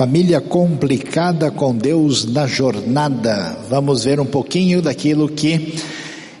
Família 0.00 0.40
complicada 0.40 1.50
com 1.50 1.76
Deus 1.76 2.24
na 2.24 2.46
jornada. 2.46 3.54
Vamos 3.68 4.04
ver 4.04 4.18
um 4.18 4.24
pouquinho 4.24 4.80
daquilo 4.80 5.28
que 5.28 5.74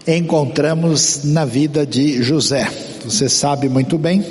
encontramos 0.08 1.24
na 1.24 1.44
vida 1.44 1.84
de 1.84 2.22
José. 2.22 2.66
Você 3.04 3.28
sabe 3.28 3.68
muito 3.68 3.98
bem, 3.98 4.24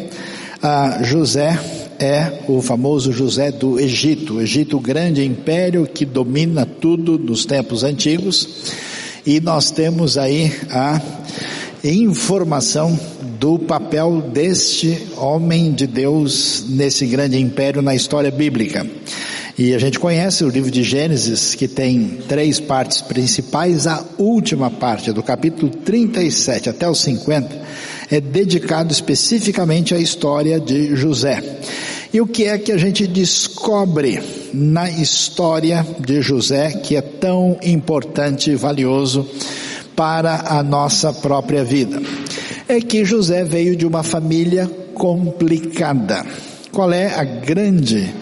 ah, 0.63 1.02
José 1.04 1.59
é 2.00 2.39
o 2.47 2.59
famoso 2.59 3.11
José 3.13 3.52
do 3.52 3.79
Egito. 3.79 4.38
O 4.38 4.41
Egito, 4.41 4.79
grande 4.79 5.23
império 5.23 5.86
que 5.86 6.05
domina 6.05 6.66
tudo 6.66 7.20
nos 7.20 7.46
tempos 7.46 7.84
antigos. 7.84 8.73
E 9.27 9.39
nós 9.39 9.70
temos 9.70 10.18
aí 10.18 10.52
a 10.71 11.00
informação 11.84 13.00
do 13.39 13.57
papel 13.57 14.21
deste 14.33 15.07
homem 15.16 15.71
de 15.71 15.88
Deus 15.88 16.66
nesse 16.67 17.05
grande 17.05 17.39
império 17.39 17.81
na 17.81 17.95
história 17.95 18.30
bíblica. 18.30 18.85
E 19.57 19.73
a 19.73 19.80
gente 19.80 19.97
conhece 19.97 20.43
o 20.43 20.49
livro 20.49 20.70
de 20.70 20.84
Gênesis, 20.84 21.55
que 21.55 21.67
tem 21.67 22.20
três 22.27 22.59
partes 22.59 23.02
principais. 23.02 23.88
A 23.88 24.03
última 24.17 24.70
parte, 24.70 25.11
do 25.13 25.23
capítulo 25.23 25.70
37 25.70 26.70
até 26.70 26.89
os 26.89 26.99
50, 26.99 27.61
é 28.11 28.20
dedicado 28.20 28.91
especificamente 28.91 29.95
à 29.95 29.99
história 29.99 30.59
de 30.59 30.95
José. 30.95 31.41
E 32.13 32.19
o 32.19 32.27
que 32.27 32.45
é 32.45 32.58
que 32.58 32.71
a 32.71 32.77
gente 32.77 33.08
descobre 33.08 34.21
na 34.53 34.89
história 34.89 35.85
de 35.99 36.21
José 36.21 36.71
que 36.71 36.95
é 36.95 37.02
tão 37.02 37.58
importante 37.63 38.52
e 38.52 38.55
valioso 38.55 39.30
para 39.95 40.58
a 40.58 40.63
nossa 40.63 41.13
própria 41.13 41.63
vida? 41.63 42.02
É 42.70 42.80
que 42.80 43.04
José 43.04 43.44
veio 43.44 43.76
de 43.76 43.84
uma 43.84 44.04
família 44.04 44.70
complicada. 44.94 46.23
Qual 46.72 46.94
é 46.94 47.08
a 47.16 47.23
grande 47.23 48.14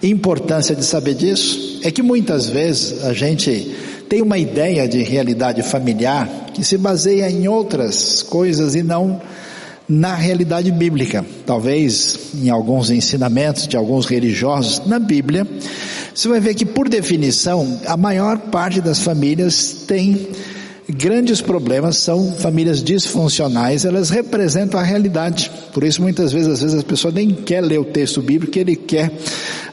importância 0.00 0.76
de 0.76 0.84
saber 0.84 1.14
disso? 1.14 1.80
É 1.82 1.90
que 1.90 2.02
muitas 2.02 2.48
vezes 2.48 3.04
a 3.04 3.12
gente 3.12 3.74
tem 4.08 4.22
uma 4.22 4.38
ideia 4.38 4.86
de 4.86 5.02
realidade 5.02 5.60
familiar 5.62 6.46
que 6.54 6.62
se 6.62 6.78
baseia 6.78 7.28
em 7.28 7.48
outras 7.48 8.22
coisas 8.22 8.76
e 8.76 8.82
não 8.84 9.20
na 9.88 10.14
realidade 10.14 10.70
bíblica. 10.70 11.26
Talvez 11.44 12.32
em 12.32 12.48
alguns 12.48 12.90
ensinamentos 12.90 13.66
de 13.66 13.76
alguns 13.76 14.06
religiosos 14.06 14.86
na 14.86 15.00
Bíblia, 15.00 15.44
você 16.14 16.28
vai 16.28 16.38
ver 16.38 16.54
que 16.54 16.64
por 16.64 16.88
definição 16.88 17.80
a 17.84 17.96
maior 17.96 18.38
parte 18.38 18.80
das 18.80 19.00
famílias 19.00 19.84
tem 19.84 20.28
grandes 20.88 21.40
problemas 21.40 21.96
são 21.96 22.32
famílias 22.32 22.82
disfuncionais, 22.82 23.84
elas 23.84 24.10
representam 24.10 24.78
a 24.78 24.82
realidade. 24.82 25.50
Por 25.72 25.84
isso 25.84 26.00
muitas 26.00 26.32
vezes, 26.32 26.48
às 26.48 26.60
vezes 26.62 26.80
a 26.80 26.84
pessoa 26.84 27.12
nem 27.12 27.30
quer 27.30 27.60
ler 27.60 27.78
o 27.78 27.84
texto 27.84 28.22
bíblico, 28.22 28.58
ele 28.58 28.76
quer 28.76 29.10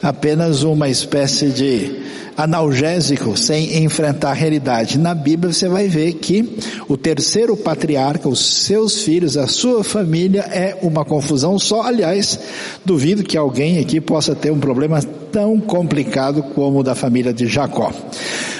apenas 0.02 0.62
uma 0.62 0.88
espécie 0.88 1.48
de 1.48 2.02
analgésico 2.36 3.36
sem 3.36 3.84
enfrentar 3.84 4.30
a 4.30 4.34
realidade. 4.34 4.98
Na 4.98 5.14
Bíblia 5.14 5.52
você 5.52 5.68
vai 5.68 5.88
ver 5.88 6.14
que 6.14 6.58
o 6.88 6.96
terceiro 6.96 7.56
patriarca, 7.56 8.28
os 8.28 8.64
seus 8.64 9.02
filhos, 9.02 9.36
a 9.36 9.46
sua 9.46 9.84
família 9.84 10.40
é 10.40 10.76
uma 10.82 11.04
confusão 11.04 11.58
só. 11.58 11.82
Aliás, 11.82 12.38
duvido 12.84 13.22
que 13.22 13.36
alguém 13.36 13.78
aqui 13.78 14.00
possa 14.00 14.34
ter 14.34 14.50
um 14.50 14.60
problema 14.60 15.00
tão 15.32 15.58
complicado 15.60 16.42
como 16.54 16.80
o 16.80 16.82
da 16.82 16.94
família 16.94 17.32
de 17.32 17.46
Jacó. 17.46 17.92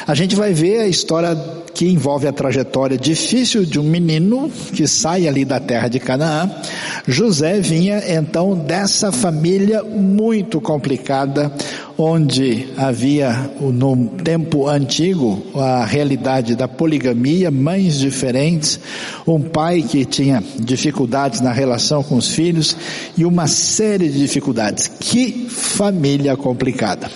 A 0.07 0.15
gente 0.15 0.37
vai 0.37 0.53
ver 0.53 0.81
a 0.81 0.87
história 0.87 1.35
que 1.75 1.87
envolve 1.89 2.29
a 2.29 2.33
trajetória 2.33 2.97
difícil 2.97 3.65
de 3.65 3.81
um 3.81 3.83
menino 3.83 4.51
que 4.73 4.87
sai 4.87 5.27
ali 5.27 5.45
da 5.45 5.59
terra 5.59 5.89
de 5.89 5.99
Canaã. 5.99 6.49
José 7.07 7.61
vinha 7.61 8.03
então 8.07 8.57
dessa 8.57 9.11
família 9.11 9.83
muito 9.83 10.61
complicada, 10.61 11.53
onde 11.97 12.69
havia 12.77 13.51
no 13.61 14.09
tempo 14.23 14.69
antigo 14.69 15.43
a 15.55 15.85
realidade 15.85 16.57
da 16.57 16.67
poligamia, 16.67 17.51
mães 17.51 17.99
diferentes, 17.99 18.81
um 19.27 19.41
pai 19.41 19.83
que 19.83 20.05
tinha 20.05 20.43
dificuldades 20.59 21.41
na 21.41 21.53
relação 21.53 22.03
com 22.03 22.17
os 22.17 22.29
filhos 22.29 22.77
e 23.17 23.25
uma 23.25 23.47
série 23.47 24.09
de 24.09 24.19
dificuldades. 24.19 24.89
Que 24.89 25.47
família 25.49 26.37
complicada. 26.37 27.11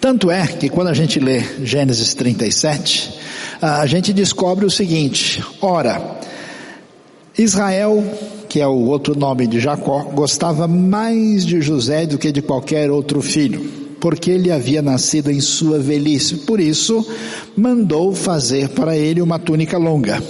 Tanto 0.00 0.30
é 0.30 0.46
que 0.46 0.68
quando 0.68 0.88
a 0.88 0.94
gente 0.94 1.18
lê 1.18 1.42
Gênesis 1.64 2.14
37, 2.14 3.18
a 3.60 3.84
gente 3.86 4.12
descobre 4.12 4.64
o 4.64 4.70
seguinte: 4.70 5.42
ora, 5.60 6.18
Israel, 7.36 8.04
que 8.48 8.60
é 8.60 8.66
o 8.66 8.86
outro 8.86 9.16
nome 9.16 9.46
de 9.46 9.60
Jacó, 9.60 10.04
gostava 10.14 10.66
mais 10.66 11.44
de 11.44 11.60
José 11.60 12.06
do 12.06 12.18
que 12.18 12.32
de 12.32 12.40
qualquer 12.40 12.90
outro 12.90 13.20
filho, 13.20 13.60
porque 14.00 14.30
ele 14.30 14.50
havia 14.50 14.80
nascido 14.80 15.30
em 15.30 15.40
sua 15.40 15.78
velhice. 15.78 16.36
Por 16.38 16.58
isso, 16.58 17.06
mandou 17.56 18.14
fazer 18.14 18.70
para 18.70 18.96
ele 18.96 19.20
uma 19.20 19.38
túnica 19.38 19.76
longa. 19.76 20.22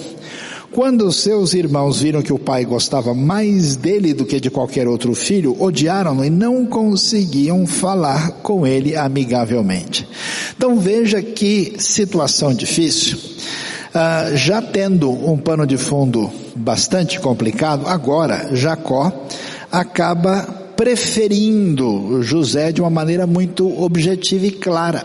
Quando 0.71 1.11
seus 1.11 1.55
irmãos 1.55 2.01
viram 2.01 2.23
que 2.23 2.33
o 2.33 2.39
pai 2.39 2.65
gostava 2.65 3.15
mais 3.15 3.75
dele 3.75 4.13
do 4.13 4.27
que 4.27 4.39
de 4.39 4.51
qualquer 4.51 4.87
outro 4.87 5.15
filho, 5.15 5.57
odiaram-no 5.59 6.25
e 6.25 6.31
não 6.31 6.67
conseguiam 6.67 7.67
falar 7.67 8.33
com 8.43 8.67
ele 8.67 8.95
amigavelmente. 8.95 10.07
Então 10.57 10.79
veja 10.79 11.23
que 11.23 11.75
situação 11.79 12.53
difícil. 12.53 13.17
Ah, 14.01 14.31
já 14.37 14.63
tendo 14.63 15.11
um 15.11 15.37
pano 15.37 15.67
de 15.67 15.77
fundo 15.77 16.31
bastante 16.55 17.19
complicado, 17.19 17.89
agora 17.89 18.51
Jacó 18.55 19.13
acaba 19.73 20.43
preferindo 20.77 22.23
José 22.23 22.71
de 22.71 22.81
uma 22.81 22.91
maneira 22.91 23.27
muito 23.27 23.83
objetiva 23.83 24.47
e 24.47 24.53
clara. 24.53 25.05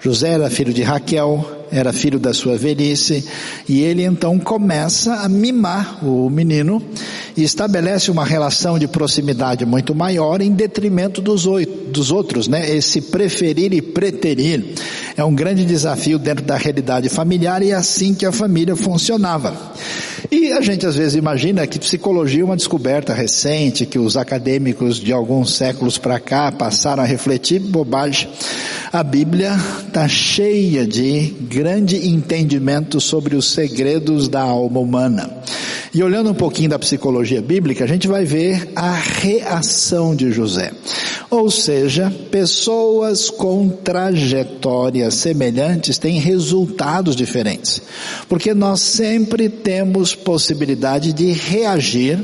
José 0.00 0.30
era 0.30 0.50
filho 0.50 0.72
de 0.72 0.82
Raquel, 0.82 1.68
era 1.70 1.92
filho 1.92 2.18
da 2.18 2.34
sua 2.34 2.58
velhice, 2.58 3.24
e 3.68 3.80
ele 3.82 4.02
então 4.02 4.40
começa 4.40 5.14
a 5.14 5.28
mimar 5.28 6.04
o 6.04 6.28
menino 6.28 6.82
e 7.36 7.42
estabelece 7.42 8.10
uma 8.10 8.24
relação 8.24 8.78
de 8.78 8.86
proximidade 8.86 9.64
muito 9.64 9.94
maior 9.94 10.40
em 10.40 10.52
detrimento 10.52 11.20
dos, 11.20 11.46
oito, 11.46 11.90
dos 11.90 12.10
outros, 12.10 12.48
né? 12.48 12.74
Esse 12.74 13.00
preferir 13.00 13.72
e 13.72 13.80
preterir 13.80 14.74
é 15.16 15.24
um 15.24 15.34
grande 15.34 15.64
desafio 15.64 16.18
dentro 16.18 16.44
da 16.44 16.56
realidade 16.56 17.08
familiar 17.08 17.62
e 17.62 17.70
é 17.70 17.74
assim 17.74 18.14
que 18.14 18.26
a 18.26 18.32
família 18.32 18.76
funcionava. 18.76 19.72
E 20.30 20.52
a 20.52 20.60
gente 20.60 20.86
às 20.86 20.96
vezes 20.96 21.14
imagina 21.14 21.66
que 21.66 21.78
psicologia 21.78 22.42
é 22.42 22.44
uma 22.44 22.56
descoberta 22.56 23.12
recente, 23.12 23.84
que 23.84 23.98
os 23.98 24.16
acadêmicos 24.16 24.96
de 24.96 25.12
alguns 25.12 25.54
séculos 25.54 25.98
para 25.98 26.18
cá 26.20 26.50
passaram 26.50 27.02
a 27.02 27.06
refletir 27.06 27.60
bobagem. 27.60 28.28
A 28.92 29.02
Bíblia 29.02 29.56
está 29.86 30.06
cheia 30.06 30.86
de 30.86 31.34
grande 31.48 32.08
entendimento 32.08 33.00
sobre 33.00 33.34
os 33.36 33.50
segredos 33.50 34.28
da 34.28 34.42
alma 34.42 34.80
humana. 34.80 35.42
E 35.94 36.02
olhando 36.02 36.30
um 36.30 36.34
pouquinho 36.34 36.70
da 36.70 36.78
psicologia 36.78 37.21
bíblica, 37.42 37.84
a 37.84 37.86
gente 37.86 38.08
vai 38.08 38.24
ver 38.24 38.70
a 38.74 38.92
reação 38.92 40.14
de 40.14 40.32
José. 40.32 40.72
Ou 41.30 41.50
seja, 41.50 42.12
pessoas 42.30 43.30
com 43.30 43.68
trajetórias 43.68 45.14
semelhantes 45.14 45.98
têm 45.98 46.18
resultados 46.18 47.16
diferentes. 47.16 47.80
Porque 48.28 48.52
nós 48.52 48.80
sempre 48.80 49.48
temos 49.48 50.14
possibilidade 50.14 51.12
de 51.12 51.32
reagir 51.32 52.18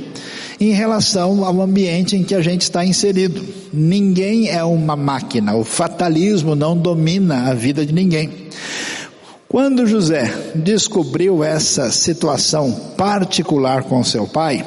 em 0.61 0.73
relação 0.73 1.45
ao 1.45 1.63
ambiente 1.63 2.17
em 2.17 2.25
que 2.25 2.35
a 2.35 2.43
gente 2.43 2.63
está 2.63 2.85
inserido. 2.85 3.45
Ninguém 3.73 4.49
é 4.49 4.63
uma 4.65 4.97
máquina, 4.97 5.55
o 5.55 5.65
fatalismo 5.65 6.55
não 6.55 6.77
domina 6.77 7.49
a 7.49 7.55
vida 7.55 7.87
de 7.87 7.93
ninguém. 7.93 8.49
Quando 9.49 9.87
José 9.87 10.53
descobriu 10.55 11.43
essa 11.43 11.91
situação 11.91 12.71
particular 12.99 13.85
com 13.85 14.05
seu 14.05 14.27
pai, 14.27 14.63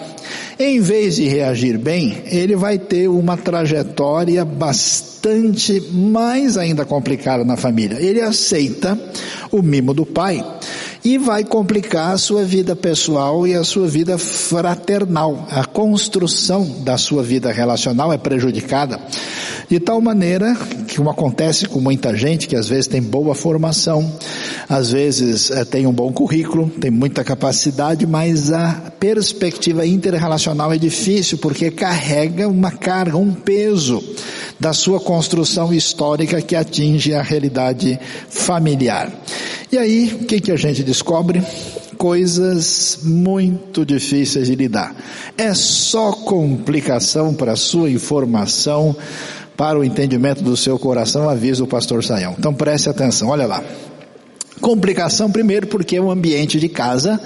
em 0.59 0.79
vez 0.79 1.15
de 1.15 1.27
reagir 1.27 1.77
bem, 1.77 2.23
ele 2.25 2.55
vai 2.55 2.77
ter 2.77 3.07
uma 3.07 3.37
trajetória 3.37 4.45
bastante 4.45 5.81
mais 5.91 6.57
ainda 6.57 6.85
complicada 6.85 7.43
na 7.43 7.57
família. 7.57 7.97
Ele 7.99 8.21
aceita 8.21 8.97
o 9.51 9.61
mimo 9.61 9.93
do 9.93 10.05
pai 10.05 10.43
e 11.03 11.17
vai 11.17 11.43
complicar 11.43 12.13
a 12.13 12.17
sua 12.17 12.43
vida 12.43 12.75
pessoal 12.75 13.47
e 13.47 13.55
a 13.55 13.63
sua 13.63 13.87
vida 13.87 14.17
fraternal. 14.17 15.47
A 15.49 15.65
construção 15.65 16.81
da 16.83 16.97
sua 16.97 17.23
vida 17.23 17.51
relacional 17.51 18.13
é 18.13 18.17
prejudicada 18.17 18.99
de 19.69 19.79
tal 19.79 20.01
maneira 20.01 20.55
que 20.91 21.01
acontece 21.09 21.67
com 21.67 21.79
muita 21.79 22.13
gente 22.17 22.49
que 22.49 22.55
às 22.55 22.67
vezes 22.67 22.85
tem 22.85 23.01
boa 23.01 23.33
formação, 23.33 24.11
às 24.67 24.91
vezes 24.91 25.49
é, 25.49 25.63
tem 25.63 25.87
um 25.87 25.93
bom 25.93 26.11
currículo, 26.11 26.69
tem 26.69 26.91
muita 26.91 27.23
capacidade, 27.23 28.05
mas 28.05 28.51
a 28.51 28.91
perspectiva 28.99 29.85
interrelacional 29.85 30.73
é 30.73 30.77
difícil 30.77 31.37
porque 31.37 31.71
carrega 31.71 32.45
uma 32.45 32.71
carga, 32.71 33.17
um 33.17 33.33
peso 33.33 34.03
da 34.59 34.73
sua 34.73 34.99
construção 34.99 35.73
histórica 35.73 36.41
que 36.41 36.57
atinge 36.57 37.13
a 37.13 37.21
realidade 37.21 37.97
familiar. 38.29 39.11
E 39.71 39.77
aí, 39.77 40.19
o 40.21 40.25
que, 40.25 40.41
que 40.41 40.51
a 40.51 40.57
gente 40.57 40.83
descobre? 40.83 41.41
Coisas 41.97 42.99
muito 43.03 43.85
difíceis 43.85 44.47
de 44.47 44.55
lidar. 44.55 44.93
É 45.37 45.53
só 45.53 46.11
complicação 46.11 47.33
para 47.33 47.53
a 47.53 47.55
sua 47.55 47.89
informação 47.89 48.95
para 49.55 49.77
o 49.77 49.83
entendimento 49.83 50.43
do 50.43 50.57
seu 50.57 50.79
coração, 50.79 51.29
avisa 51.29 51.63
o 51.63 51.67
pastor 51.67 52.03
Saião. 52.03 52.35
Então 52.37 52.53
preste 52.53 52.89
atenção, 52.89 53.29
olha 53.29 53.45
lá. 53.45 53.63
Complicação 54.59 55.31
primeiro 55.31 55.67
porque 55.67 55.95
é 55.95 56.01
um 56.01 56.11
ambiente 56.11 56.59
de 56.59 56.69
casa 56.69 57.19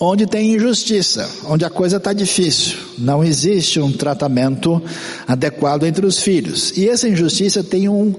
onde 0.00 0.26
tem 0.26 0.54
injustiça, 0.54 1.28
onde 1.46 1.64
a 1.64 1.70
coisa 1.70 1.98
está 1.98 2.12
difícil, 2.12 2.76
não 2.98 3.22
existe 3.22 3.78
um 3.78 3.92
tratamento 3.92 4.82
adequado 5.28 5.84
entre 5.84 6.04
os 6.04 6.18
filhos. 6.18 6.76
E 6.76 6.88
essa 6.88 7.08
injustiça 7.08 7.62
tem 7.62 7.88
um 7.88 8.12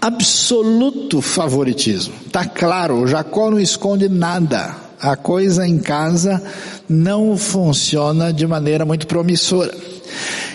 absoluto 0.00 1.20
favoritismo. 1.20 2.14
Está 2.26 2.46
claro, 2.46 3.06
Jacó 3.06 3.50
não 3.50 3.60
esconde 3.60 4.08
nada. 4.08 4.74
A 4.98 5.14
coisa 5.14 5.68
em 5.68 5.78
casa 5.78 6.42
não 6.88 7.36
funciona 7.36 8.32
de 8.32 8.46
maneira 8.46 8.86
muito 8.86 9.06
promissora. 9.06 9.74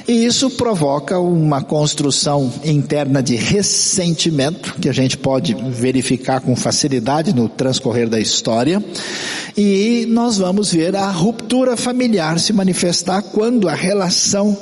E 0.07 0.25
isso 0.25 0.50
provoca 0.51 1.19
uma 1.19 1.62
construção 1.62 2.51
interna 2.63 3.21
de 3.21 3.36
ressentimento, 3.36 4.75
que 4.81 4.89
a 4.89 4.94
gente 4.94 5.18
pode 5.18 5.53
verificar 5.53 6.42
com 6.42 6.56
facilidade 6.56 7.33
no 7.33 7.48
transcorrer 7.48 8.09
da 8.09 8.19
história. 8.19 8.83
E 9.57 10.06
nós 10.09 10.38
vamos 10.38 10.71
ver 10.71 10.95
a 10.95 11.09
ruptura 11.09 11.75
familiar 11.77 12.39
se 12.39 12.53
manifestar 12.53 13.21
quando 13.21 13.68
a 13.68 13.74
relação 13.74 14.57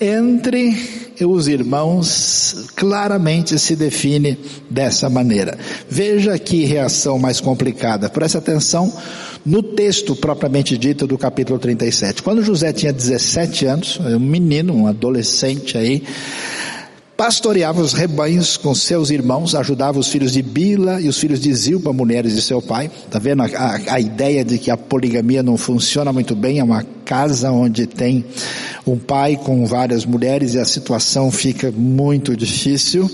entre 0.00 1.09
os 1.24 1.48
irmãos 1.48 2.66
claramente 2.76 3.58
se 3.58 3.76
define 3.76 4.38
dessa 4.68 5.08
maneira. 5.08 5.58
Veja 5.88 6.38
que 6.38 6.64
reação 6.64 7.18
mais 7.18 7.40
complicada. 7.40 8.08
Preste 8.08 8.36
atenção 8.36 8.92
no 9.44 9.62
texto 9.62 10.14
propriamente 10.14 10.76
dito 10.76 11.06
do 11.06 11.16
capítulo 11.16 11.58
37. 11.58 12.22
Quando 12.22 12.42
José 12.42 12.72
tinha 12.72 12.92
17 12.92 13.66
anos, 13.66 14.00
um 14.00 14.18
menino, 14.18 14.74
um 14.74 14.86
adolescente 14.86 15.78
aí, 15.78 16.02
pastoreava 17.20 17.82
os 17.82 17.92
rebanhos 17.92 18.56
com 18.56 18.74
seus 18.74 19.10
irmãos, 19.10 19.54
ajudava 19.54 19.98
os 19.98 20.08
filhos 20.08 20.32
de 20.32 20.40
Bila 20.40 21.02
e 21.02 21.06
os 21.06 21.18
filhos 21.18 21.38
de 21.38 21.52
Zilpa, 21.52 21.92
mulheres 21.92 22.34
de 22.34 22.40
seu 22.40 22.62
pai. 22.62 22.90
Tá 23.10 23.18
vendo 23.18 23.42
a, 23.42 23.46
a, 23.46 23.94
a, 23.94 24.00
ideia 24.00 24.42
de 24.42 24.58
que 24.58 24.70
a 24.70 24.76
poligamia 24.76 25.42
não 25.42 25.58
funciona 25.58 26.14
muito 26.14 26.34
bem? 26.34 26.60
É 26.60 26.64
uma 26.64 26.82
casa 27.10 27.50
onde 27.50 27.88
tem 27.88 28.24
um 28.86 28.96
pai 28.96 29.34
com 29.34 29.66
várias 29.66 30.06
mulheres 30.06 30.54
e 30.54 30.60
a 30.60 30.64
situação 30.64 31.28
fica 31.28 31.72
muito 31.72 32.36
difícil. 32.36 33.10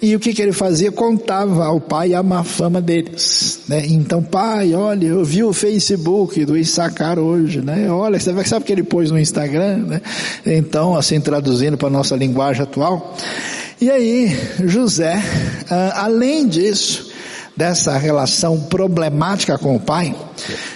E 0.00 0.14
o 0.14 0.20
que, 0.20 0.32
que 0.32 0.40
ele 0.40 0.52
fazia? 0.52 0.92
Contava 0.92 1.64
ao 1.64 1.80
pai 1.80 2.14
a 2.14 2.22
má 2.22 2.44
fama 2.44 2.80
deles. 2.80 3.58
Né? 3.66 3.84
Então, 3.88 4.22
pai, 4.22 4.74
olha, 4.74 5.06
eu 5.06 5.24
vi 5.24 5.42
o 5.42 5.52
Facebook 5.52 6.44
do 6.44 6.56
Issacar 6.56 7.18
hoje, 7.18 7.60
né? 7.60 7.90
Olha, 7.90 8.20
sabe 8.20 8.64
que 8.64 8.72
ele 8.72 8.84
pôs 8.84 9.10
no 9.10 9.18
Instagram, 9.18 9.78
né? 9.78 10.00
Então, 10.46 10.94
assim, 10.94 11.20
traduzindo 11.20 11.76
para 11.76 11.88
a 11.88 11.90
nossa 11.90 12.14
linguagem 12.14 12.62
atual. 12.62 13.16
E 13.80 13.90
aí, 13.90 14.38
José, 14.64 15.20
ah, 15.68 16.04
além 16.04 16.46
disso, 16.46 17.10
dessa 17.56 17.98
relação 17.98 18.60
problemática 18.60 19.58
com 19.58 19.74
o 19.74 19.80
pai, 19.80 20.14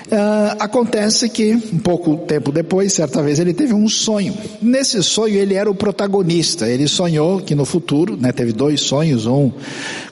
uh, 0.06 0.56
acontece 0.58 1.28
que, 1.28 1.54
um 1.54 1.78
pouco 1.78 2.16
tempo 2.18 2.52
depois, 2.52 2.92
certa 2.92 3.22
vez 3.22 3.38
ele 3.38 3.52
teve 3.52 3.74
um 3.74 3.88
sonho. 3.88 4.34
Nesse 4.60 5.02
sonho 5.02 5.34
ele 5.34 5.54
era 5.54 5.70
o 5.70 5.74
protagonista. 5.74 6.68
Ele 6.68 6.88
sonhou 6.88 7.40
que 7.40 7.54
no 7.54 7.64
futuro, 7.64 8.16
né, 8.16 8.32
teve 8.32 8.52
dois 8.52 8.80
sonhos, 8.80 9.26
um 9.26 9.50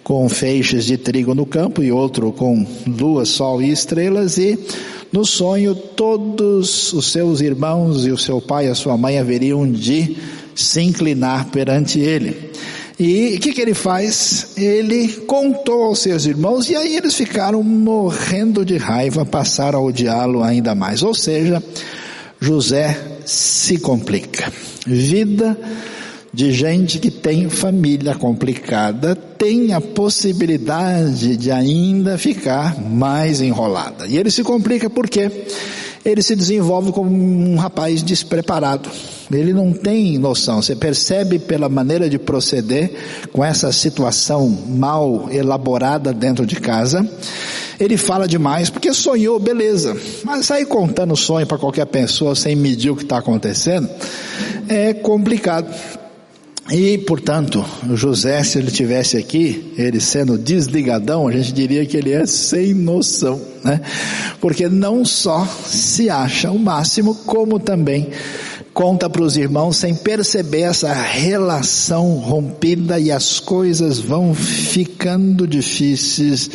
com 0.03 0.29
feixes 0.29 0.85
de 0.85 0.99
trigo 0.99 1.35
no 1.35 1.47
campo 1.47 1.83
e 1.83 1.91
outro 1.91 2.33
com 2.33 2.67
lua, 2.87 3.25
sol 3.25 3.63
e 3.63 3.71
estrelas 3.71 4.37
e 4.37 4.59
no 5.11 5.25
sonho 5.25 5.75
todos 5.75 6.93
os 6.93 7.11
seus 7.13 7.41
irmãos 7.41 8.05
e 8.05 8.11
o 8.11 8.19
seu 8.19 8.41
pai 8.41 8.67
e 8.67 8.71
a 8.71 8.75
sua 8.75 8.99
mãe 8.99 9.19
haveriam 9.19 9.71
de 9.71 10.17
se 10.55 10.81
inclinar 10.81 11.51
perante 11.51 12.01
ele. 12.01 12.51
E 12.99 13.35
o 13.37 13.41
que, 13.41 13.53
que 13.53 13.61
ele 13.61 13.75
faz? 13.75 14.53
Ele 14.57 15.09
contou 15.27 15.85
aos 15.85 15.99
seus 15.99 16.27
irmãos 16.27 16.71
e 16.71 16.77
aí 16.77 16.97
eles 16.97 17.15
ficaram 17.15 17.63
morrendo 17.63 18.65
de 18.65 18.77
raiva, 18.77 19.25
passaram 19.25 19.81
a 19.81 19.83
odiá-lo 19.83 20.43
ainda 20.43 20.75
mais. 20.75 21.03
Ou 21.03 21.15
seja, 21.15 21.63
José 22.41 22.97
se 23.25 23.79
complica. 23.79 24.53
Vida 24.87 25.59
de 26.33 26.53
gente 26.53 26.99
que 26.99 27.11
tem 27.11 27.49
família 27.49 28.15
complicada 28.15 29.15
tem 29.15 29.73
a 29.73 29.81
possibilidade 29.81 31.37
de 31.37 31.51
ainda 31.51 32.19
ficar 32.19 32.81
mais 32.81 33.41
enrolada. 33.41 34.07
E 34.07 34.17
ele 34.17 34.31
se 34.31 34.43
complica 34.43 34.91
por 34.91 35.09
quê? 35.09 35.31
Ele 36.05 36.23
se 36.23 36.37
desenvolve 36.37 36.93
como 36.93 37.11
um 37.11 37.57
rapaz 37.57 38.03
despreparado. 38.03 38.91
Ele 39.33 39.55
não 39.55 39.73
tem 39.73 40.19
noção. 40.19 40.61
Você 40.61 40.77
percebe 40.77 41.39
pela 41.39 41.69
maneira 41.69 42.11
de 42.11 42.19
proceder 42.19 42.93
com 43.33 43.43
essa 43.43 43.73
situação 43.73 44.49
mal 44.69 45.29
elaborada 45.31 46.13
dentro 46.13 46.45
de 46.45 46.57
casa. 46.57 47.09
Ele 47.81 47.97
fala 47.97 48.29
demais 48.29 48.69
porque 48.69 48.93
sonhou, 48.93 49.41
beleza. 49.41 49.97
Mas 50.23 50.47
sair 50.47 50.67
contando 50.67 51.17
sonho 51.17 51.47
para 51.47 51.59
qualquer 51.59 51.87
pessoa 51.87 52.35
sem 52.35 52.55
medir 52.55 52.91
o 52.91 52.97
que 52.97 53.03
está 53.03 53.19
acontecendo 53.19 53.89
é 54.69 54.93
complicado. 54.93 55.73
E, 56.71 56.97
portanto, 56.99 57.63
José, 57.93 58.43
se 58.43 58.59
ele 58.59 58.71
tivesse 58.71 59.19
aqui, 59.19 59.73
ele 59.77 60.01
sendo 60.01 60.39
desligadão, 60.39 61.29
a 61.29 61.33
gente 61.33 61.53
diria 61.53 61.85
que 61.85 61.95
ele 61.95 62.11
é 62.11 62.25
sem 62.25 62.73
noção, 62.73 63.39
né? 63.63 63.83
Porque 64.41 64.67
não 64.67 65.05
só 65.05 65.47
se 65.67 66.09
acha 66.09 66.51
o 66.51 66.59
máximo, 66.59 67.15
como 67.27 67.61
também 67.61 68.09
conta 68.73 69.09
para 69.09 69.23
os 69.23 69.37
irmãos 69.37 69.77
sem 69.77 69.95
perceber 69.95 70.63
essa 70.63 70.93
relação 70.93 72.15
rompida 72.15 72.99
e 72.99 73.13
as 73.13 73.39
coisas 73.39 74.01
vão 74.01 74.35
ficando 74.35 75.47
difíceis 75.47 76.51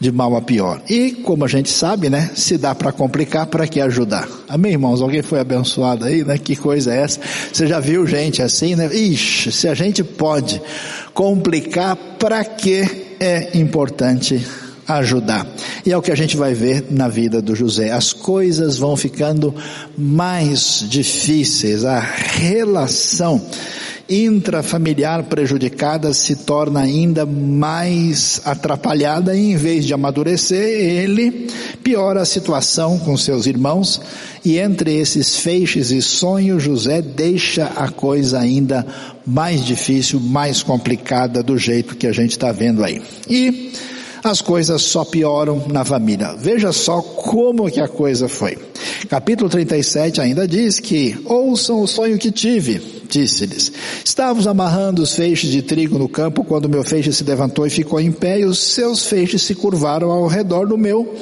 de 0.00 0.12
mal 0.12 0.36
a 0.36 0.40
pior. 0.40 0.80
E, 0.88 1.12
como 1.12 1.44
a 1.44 1.48
gente 1.48 1.68
sabe, 1.68 2.08
né, 2.08 2.30
se 2.34 2.56
dá 2.56 2.74
para 2.74 2.92
complicar, 2.92 3.46
para 3.46 3.66
que 3.66 3.80
ajudar? 3.80 4.28
Amém, 4.48 4.72
irmãos? 4.72 5.02
Alguém 5.02 5.22
foi 5.22 5.40
abençoado 5.40 6.04
aí, 6.04 6.24
né? 6.24 6.38
Que 6.38 6.54
coisa 6.54 6.94
é 6.94 7.02
essa? 7.02 7.20
Você 7.52 7.66
já 7.66 7.80
viu 7.80 8.06
gente 8.06 8.40
assim, 8.40 8.76
né? 8.76 8.86
Ixi, 8.94 9.50
se 9.50 9.68
a 9.68 9.74
gente 9.74 10.04
pode 10.04 10.60
complicar, 11.12 11.96
para 11.96 12.44
que 12.44 13.16
é 13.20 13.58
importante 13.58 14.44
ajudar? 14.88 15.46
E 15.84 15.92
é 15.92 15.96
o 15.96 16.02
que 16.02 16.10
a 16.10 16.16
gente 16.16 16.36
vai 16.36 16.54
ver 16.54 16.86
na 16.90 17.06
vida 17.06 17.42
do 17.42 17.54
José. 17.54 17.92
As 17.92 18.12
coisas 18.12 18.78
vão 18.78 18.96
ficando 18.96 19.54
mais 19.96 20.84
difíceis, 20.88 21.84
a 21.84 22.00
relação 22.00 23.40
intrafamiliar 24.08 25.24
prejudicada 25.24 26.14
se 26.14 26.34
torna 26.36 26.80
ainda 26.80 27.26
mais 27.26 28.40
atrapalhada 28.44 29.36
e 29.36 29.52
em 29.52 29.56
vez 29.56 29.84
de 29.84 29.92
amadurecer, 29.92 30.64
ele 30.66 31.48
piora 31.84 32.22
a 32.22 32.24
situação 32.24 32.98
com 32.98 33.16
seus 33.18 33.46
irmãos 33.46 34.00
e 34.42 34.58
entre 34.58 34.96
esses 34.96 35.36
feixes 35.36 35.90
e 35.90 36.00
sonhos, 36.00 36.62
José 36.62 37.02
deixa 37.02 37.66
a 37.76 37.88
coisa 37.88 38.38
ainda 38.38 38.86
mais 39.26 39.62
difícil, 39.62 40.18
mais 40.18 40.62
complicada 40.62 41.42
do 41.42 41.58
jeito 41.58 41.94
que 41.94 42.06
a 42.06 42.12
gente 42.12 42.30
está 42.30 42.50
vendo 42.50 42.82
aí. 42.82 43.02
E 43.28 43.72
as 44.28 44.40
coisas 44.40 44.82
só 44.82 45.04
pioram 45.04 45.64
na 45.68 45.84
família. 45.84 46.34
Veja 46.38 46.72
só 46.72 47.00
como 47.00 47.70
que 47.70 47.80
a 47.80 47.88
coisa 47.88 48.28
foi. 48.28 48.58
Capítulo 49.08 49.48
37 49.48 50.20
ainda 50.20 50.46
diz 50.46 50.78
que, 50.78 51.18
ouçam 51.24 51.80
o 51.80 51.86
sonho 51.86 52.18
que 52.18 52.30
tive, 52.30 52.80
disse-lhes. 53.08 53.72
Estávamos 54.04 54.46
amarrando 54.46 55.02
os 55.02 55.14
feixes 55.14 55.50
de 55.50 55.62
trigo 55.62 55.98
no 55.98 56.08
campo 56.08 56.44
quando 56.44 56.68
meu 56.68 56.84
feixe 56.84 57.12
se 57.12 57.24
levantou 57.24 57.66
e 57.66 57.70
ficou 57.70 58.00
em 58.00 58.12
pé 58.12 58.40
e 58.40 58.44
os 58.44 58.58
seus 58.58 59.06
feixes 59.06 59.42
se 59.42 59.54
curvaram 59.54 60.10
ao 60.10 60.26
redor 60.26 60.66
do 60.66 60.76
meu 60.76 61.16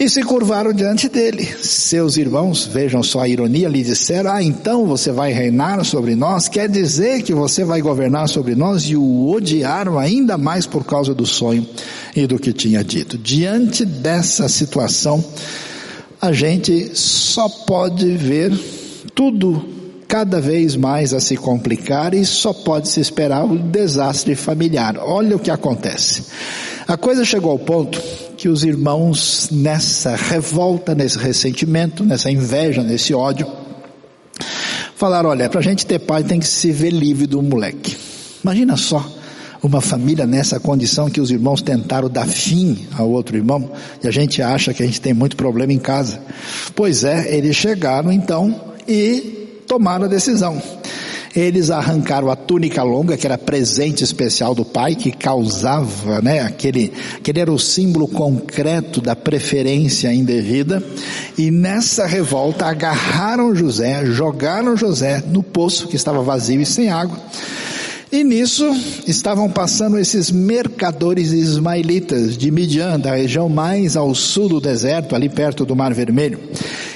e 0.00 0.08
se 0.08 0.22
curvaram 0.22 0.72
diante 0.72 1.10
dele. 1.10 1.44
Seus 1.44 2.16
irmãos, 2.16 2.66
vejam 2.66 3.02
só 3.02 3.20
a 3.20 3.28
ironia, 3.28 3.68
lhe 3.68 3.82
disseram, 3.82 4.32
ah, 4.32 4.42
então 4.42 4.86
você 4.86 5.12
vai 5.12 5.30
reinar 5.30 5.84
sobre 5.84 6.14
nós? 6.14 6.48
Quer 6.48 6.70
dizer 6.70 7.22
que 7.22 7.34
você 7.34 7.64
vai 7.64 7.82
governar 7.82 8.26
sobre 8.26 8.54
nós? 8.54 8.84
E 8.84 8.96
o 8.96 9.30
odiaram 9.30 9.98
ainda 9.98 10.38
mais 10.38 10.66
por 10.66 10.84
causa 10.84 11.14
do 11.14 11.26
sonho 11.26 11.66
e 12.14 12.26
do 12.26 12.38
que 12.38 12.52
tinha 12.52 12.82
dito. 12.82 13.16
Diante 13.16 13.84
dessa 13.84 14.48
situação, 14.48 15.24
a 16.20 16.32
gente 16.32 16.90
só 16.94 17.48
pode 17.48 18.06
ver 18.16 18.52
tudo 19.14 19.64
cada 20.06 20.40
vez 20.40 20.74
mais 20.74 21.14
a 21.14 21.20
se 21.20 21.36
complicar 21.36 22.14
e 22.14 22.24
só 22.24 22.52
pode 22.52 22.88
se 22.88 23.00
esperar 23.00 23.44
o 23.44 23.56
desastre 23.56 24.34
familiar. 24.34 24.96
Olha 24.98 25.36
o 25.36 25.38
que 25.38 25.50
acontece. 25.50 26.24
A 26.86 26.96
coisa 26.96 27.24
chegou 27.24 27.52
ao 27.52 27.58
ponto 27.58 28.02
que 28.36 28.48
os 28.48 28.64
irmãos, 28.64 29.48
nessa 29.52 30.16
revolta, 30.16 30.94
nesse 30.94 31.16
ressentimento, 31.16 32.04
nessa 32.04 32.30
inveja, 32.30 32.82
nesse 32.82 33.14
ódio, 33.14 33.46
falaram: 34.96 35.30
olha, 35.30 35.48
para 35.48 35.60
a 35.60 35.62
gente 35.62 35.86
ter 35.86 36.00
pai 36.00 36.24
tem 36.24 36.40
que 36.40 36.48
se 36.48 36.72
ver 36.72 36.90
livre 36.90 37.26
do 37.26 37.40
moleque. 37.40 37.96
Imagina 38.42 38.76
só 38.76 39.19
uma 39.62 39.80
família 39.80 40.26
nessa 40.26 40.58
condição 40.58 41.10
que 41.10 41.20
os 41.20 41.30
irmãos 41.30 41.60
tentaram 41.60 42.08
dar 42.08 42.26
fim 42.26 42.86
ao 42.96 43.10
outro 43.10 43.36
irmão 43.36 43.70
e 44.02 44.08
a 44.08 44.10
gente 44.10 44.40
acha 44.40 44.72
que 44.72 44.82
a 44.82 44.86
gente 44.86 45.00
tem 45.00 45.12
muito 45.12 45.36
problema 45.36 45.72
em 45.72 45.78
casa. 45.78 46.20
Pois 46.74 47.04
é, 47.04 47.34
eles 47.34 47.56
chegaram 47.56 48.10
então 48.10 48.58
e 48.88 49.62
tomaram 49.66 50.06
a 50.06 50.08
decisão. 50.08 50.60
Eles 51.36 51.70
arrancaram 51.70 52.28
a 52.28 52.34
túnica 52.34 52.82
longa, 52.82 53.16
que 53.16 53.24
era 53.24 53.38
presente 53.38 54.02
especial 54.02 54.52
do 54.52 54.64
pai, 54.64 54.96
que 54.96 55.12
causava, 55.12 56.20
né, 56.20 56.40
aquele, 56.40 56.92
aquele 57.16 57.38
era 57.38 57.52
o 57.52 57.58
símbolo 57.58 58.08
concreto 58.08 59.00
da 59.00 59.14
preferência 59.14 60.12
indevida. 60.12 60.82
E 61.38 61.52
nessa 61.52 62.04
revolta 62.04 62.66
agarraram 62.66 63.54
José, 63.54 64.04
jogaram 64.06 64.76
José 64.76 65.22
no 65.24 65.40
poço 65.40 65.86
que 65.86 65.94
estava 65.94 66.20
vazio 66.20 66.60
e 66.60 66.66
sem 66.66 66.90
água 66.90 67.16
e 68.12 68.24
nisso 68.24 68.68
estavam 69.06 69.48
passando 69.48 69.96
esses 69.96 70.32
mercadores 70.32 71.30
ismaelitas 71.30 72.36
de 72.36 72.50
Midian, 72.50 72.98
da 72.98 73.14
região 73.14 73.48
mais 73.48 73.96
ao 73.96 74.14
sul 74.14 74.48
do 74.48 74.60
deserto, 74.60 75.14
ali 75.14 75.28
perto 75.28 75.64
do 75.64 75.76
Mar 75.76 75.94
Vermelho. 75.94 76.40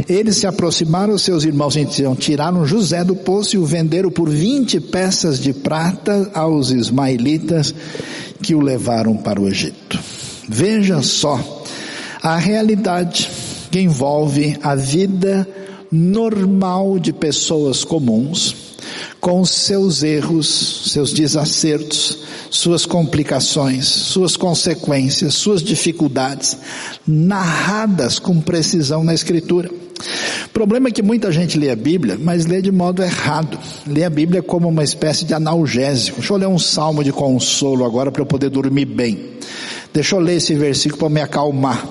Eles 0.08 0.36
se 0.38 0.46
aproximaram, 0.46 1.16
seus 1.16 1.44
irmãos 1.44 1.76
então 1.76 2.16
tiraram 2.16 2.66
José 2.66 3.04
do 3.04 3.14
poço 3.14 3.54
e 3.54 3.58
o 3.58 3.64
venderam 3.64 4.10
por 4.10 4.28
20 4.28 4.80
peças 4.80 5.38
de 5.38 5.52
prata 5.52 6.30
aos 6.34 6.70
ismaelitas 6.70 7.72
que 8.42 8.54
o 8.54 8.60
levaram 8.60 9.16
para 9.16 9.40
o 9.40 9.48
Egito. 9.48 9.98
Veja 10.48 11.00
só 11.00 11.64
a 12.22 12.36
realidade 12.36 13.30
que 13.70 13.80
envolve 13.80 14.58
a 14.62 14.74
vida 14.74 15.48
normal 15.90 16.98
de 16.98 17.12
pessoas 17.12 17.84
comuns 17.84 18.63
com 19.20 19.44
seus 19.44 20.02
erros, 20.02 20.90
seus 20.92 21.12
desacertos, 21.12 22.18
suas 22.50 22.86
complicações, 22.86 23.86
suas 23.86 24.36
consequências, 24.36 25.34
suas 25.34 25.62
dificuldades, 25.62 26.56
narradas 27.06 28.18
com 28.18 28.40
precisão 28.40 29.02
na 29.02 29.14
Escritura. 29.14 29.70
O 30.46 30.48
problema 30.50 30.88
é 30.88 30.92
que 30.92 31.02
muita 31.02 31.32
gente 31.32 31.58
lê 31.58 31.70
a 31.70 31.76
Bíblia, 31.76 32.18
mas 32.20 32.46
lê 32.46 32.60
de 32.60 32.70
modo 32.70 33.02
errado. 33.02 33.58
Lê 33.86 34.04
a 34.04 34.10
Bíblia 34.10 34.42
como 34.42 34.68
uma 34.68 34.84
espécie 34.84 35.24
de 35.24 35.34
analgésico. 35.34 36.18
Deixa 36.18 36.32
eu 36.32 36.38
ler 36.38 36.48
um 36.48 36.58
salmo 36.58 37.02
de 37.02 37.12
consolo 37.12 37.84
agora 37.84 38.12
para 38.12 38.22
eu 38.22 38.26
poder 38.26 38.50
dormir 38.50 38.84
bem. 38.84 39.34
Deixa 39.94 40.16
eu 40.16 40.18
ler 40.18 40.38
esse 40.38 40.56
versículo 40.56 40.98
para 40.98 41.08
me 41.08 41.20
acalmar. 41.20 41.86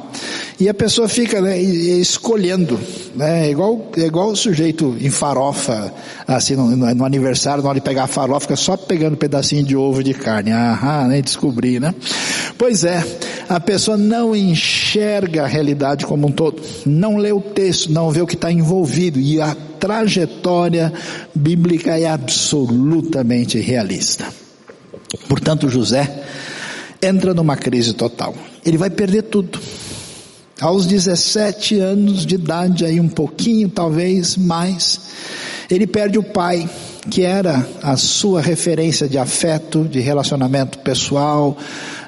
E 0.60 0.67
a 0.67 0.74
pessoa 0.74 1.07
fica 1.07 1.39
né, 1.39 1.57
escolhendo, 1.57 2.77
né, 3.15 3.50
igual, 3.50 3.89
igual 3.95 4.31
o 4.31 4.36
sujeito 4.36 4.98
em 5.00 5.10
farofa, 5.10 5.93
assim, 6.27 6.53
no, 6.53 6.93
no, 6.93 7.05
aniversário, 7.05 7.63
na 7.63 7.69
hora 7.69 7.79
de 7.79 7.86
pegar 7.86 8.03
a 8.03 8.07
farofa, 8.07 8.41
fica 8.41 8.55
só 8.57 8.75
pegando 8.75 9.13
um 9.13 9.17
pedacinho 9.17 9.63
de 9.63 9.77
ovo 9.77 10.03
de 10.03 10.13
carne. 10.13 10.51
Aham, 10.51 11.07
nem 11.07 11.22
descobri, 11.22 11.79
né? 11.79 11.95
Pois 12.57 12.83
é, 12.83 13.01
a 13.48 13.62
pessoa 13.62 13.95
não 13.95 14.36
enxerga 14.36 15.43
a 15.43 15.48
realidade 15.48 16.05
como 16.05 16.27
um 16.27 16.31
todo, 16.31 16.62
não 16.86 17.15
lê 17.15 17.31
o 17.31 17.39
texto, 17.39 17.89
não 17.89 18.12
vê 18.12 18.22
o 18.22 18.27
que 18.27 18.36
está 18.36 18.51
envolvido, 18.51 19.17
e 19.17 19.39
a 19.39 19.55
trajetória 19.79 20.91
bíblica 21.33 21.98
é 21.98 22.07
absolutamente 22.07 23.60
realista. 23.62 24.27
Portanto, 25.29 25.69
José 25.69 26.24
entra 27.03 27.33
numa 27.33 27.55
crise 27.55 27.93
total. 27.93 28.33
Ele 28.65 28.77
vai 28.77 28.89
perder 28.89 29.24
tudo 29.24 29.60
aos 30.60 30.86
17 30.86 31.79
anos 31.79 32.25
de 32.25 32.36
idade, 32.36 32.86
aí 32.86 33.00
um 33.00 33.10
pouquinho 33.10 33.67
talvez 33.67 34.38
mais, 34.38 35.01
ele 35.69 35.86
perde 35.86 36.17
o 36.17 36.24
pai, 36.24 36.69
que 37.10 37.24
era 37.24 37.67
a 37.81 37.98
sua 37.98 38.41
referência 38.41 39.10
de 39.10 39.17
afeto, 39.17 39.83
de 39.83 40.00
relacionamento 40.00 40.79
pessoal, 40.79 41.57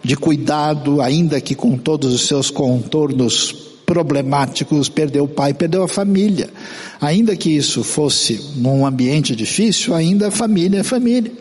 de 0.02 0.16
cuidado, 0.16 1.02
ainda 1.02 1.42
que 1.42 1.54
com 1.54 1.78
todos 1.78 2.14
os 2.14 2.28
seus 2.28 2.50
contornos 2.50 3.65
problemáticos, 3.86 4.90
perdeu 4.90 5.26
o 5.26 5.28
pai, 5.28 5.54
perdeu 5.54 5.84
a 5.84 5.88
família. 5.88 6.50
Ainda 7.00 7.36
que 7.36 7.50
isso 7.50 7.84
fosse 7.84 8.42
num 8.56 8.86
ambiente 8.86 9.36
difícil, 9.36 9.94
ainda 9.94 10.28
a 10.28 10.32
família 10.32 10.80
é 10.80 10.84
família. 10.84 11.32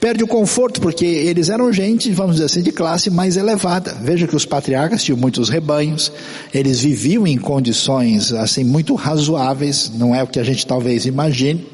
Perde 0.00 0.24
o 0.24 0.26
conforto 0.26 0.80
porque 0.80 1.04
eles 1.04 1.48
eram 1.48 1.72
gente, 1.72 2.10
vamos 2.10 2.36
dizer 2.36 2.46
assim, 2.46 2.62
de 2.62 2.72
classe 2.72 3.10
mais 3.10 3.36
elevada. 3.36 3.94
Veja 4.02 4.26
que 4.26 4.34
os 4.34 4.46
patriarcas 4.46 5.04
tinham 5.04 5.18
muitos 5.18 5.48
rebanhos, 5.48 6.10
eles 6.52 6.80
viviam 6.80 7.26
em 7.26 7.36
condições 7.36 8.32
assim 8.32 8.64
muito 8.64 8.94
razoáveis, 8.94 9.92
não 9.94 10.14
é 10.14 10.22
o 10.22 10.26
que 10.26 10.40
a 10.40 10.44
gente 10.44 10.66
talvez 10.66 11.06
imagine. 11.06 11.66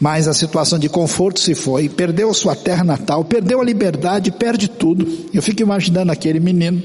Mas 0.00 0.28
a 0.28 0.34
situação 0.34 0.78
de 0.78 0.88
conforto 0.88 1.40
se 1.40 1.54
foi, 1.54 1.88
perdeu 1.88 2.32
sua 2.32 2.54
terra 2.54 2.84
natal, 2.84 3.24
perdeu 3.24 3.60
a 3.60 3.64
liberdade, 3.64 4.30
perde 4.30 4.68
tudo. 4.68 5.06
Eu 5.34 5.42
fico 5.42 5.62
imaginando 5.62 6.12
aquele 6.12 6.38
menino 6.38 6.82